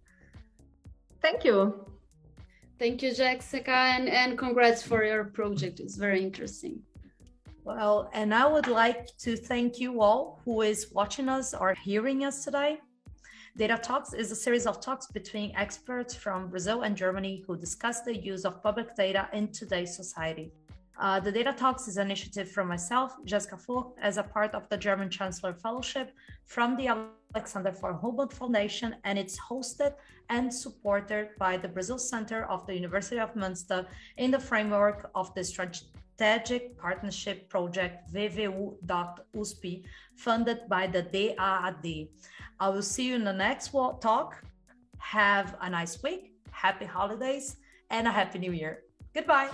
[1.21, 1.85] Thank you.
[2.79, 5.79] Thank you, Jessica, and, and congrats for your project.
[5.79, 6.81] It's very interesting.
[7.63, 12.25] Well, and I would like to thank you all who is watching us or hearing
[12.25, 12.79] us today.
[13.57, 18.01] Data Talks is a series of talks between experts from Brazil and Germany who discuss
[18.01, 20.51] the use of public data in today's society.
[20.99, 24.67] Uh, the Data Talks is an initiative from myself, Jessica Vogt, as a part of
[24.67, 26.11] the German Chancellor Fellowship
[26.45, 26.89] from the
[27.33, 29.93] Alexander von Humboldt Foundation, and it's hosted
[30.29, 33.85] and supported by the Brazil Center of the University of Münster
[34.17, 35.45] in the framework of the
[36.15, 39.83] Strategic Partnership Project WWU.USP,
[40.15, 42.07] funded by the DAAD.
[42.57, 44.41] I will see you in the next talk.
[44.99, 47.57] Have a nice week, happy holidays,
[47.89, 48.83] and a happy new year.
[49.13, 49.49] Goodbye.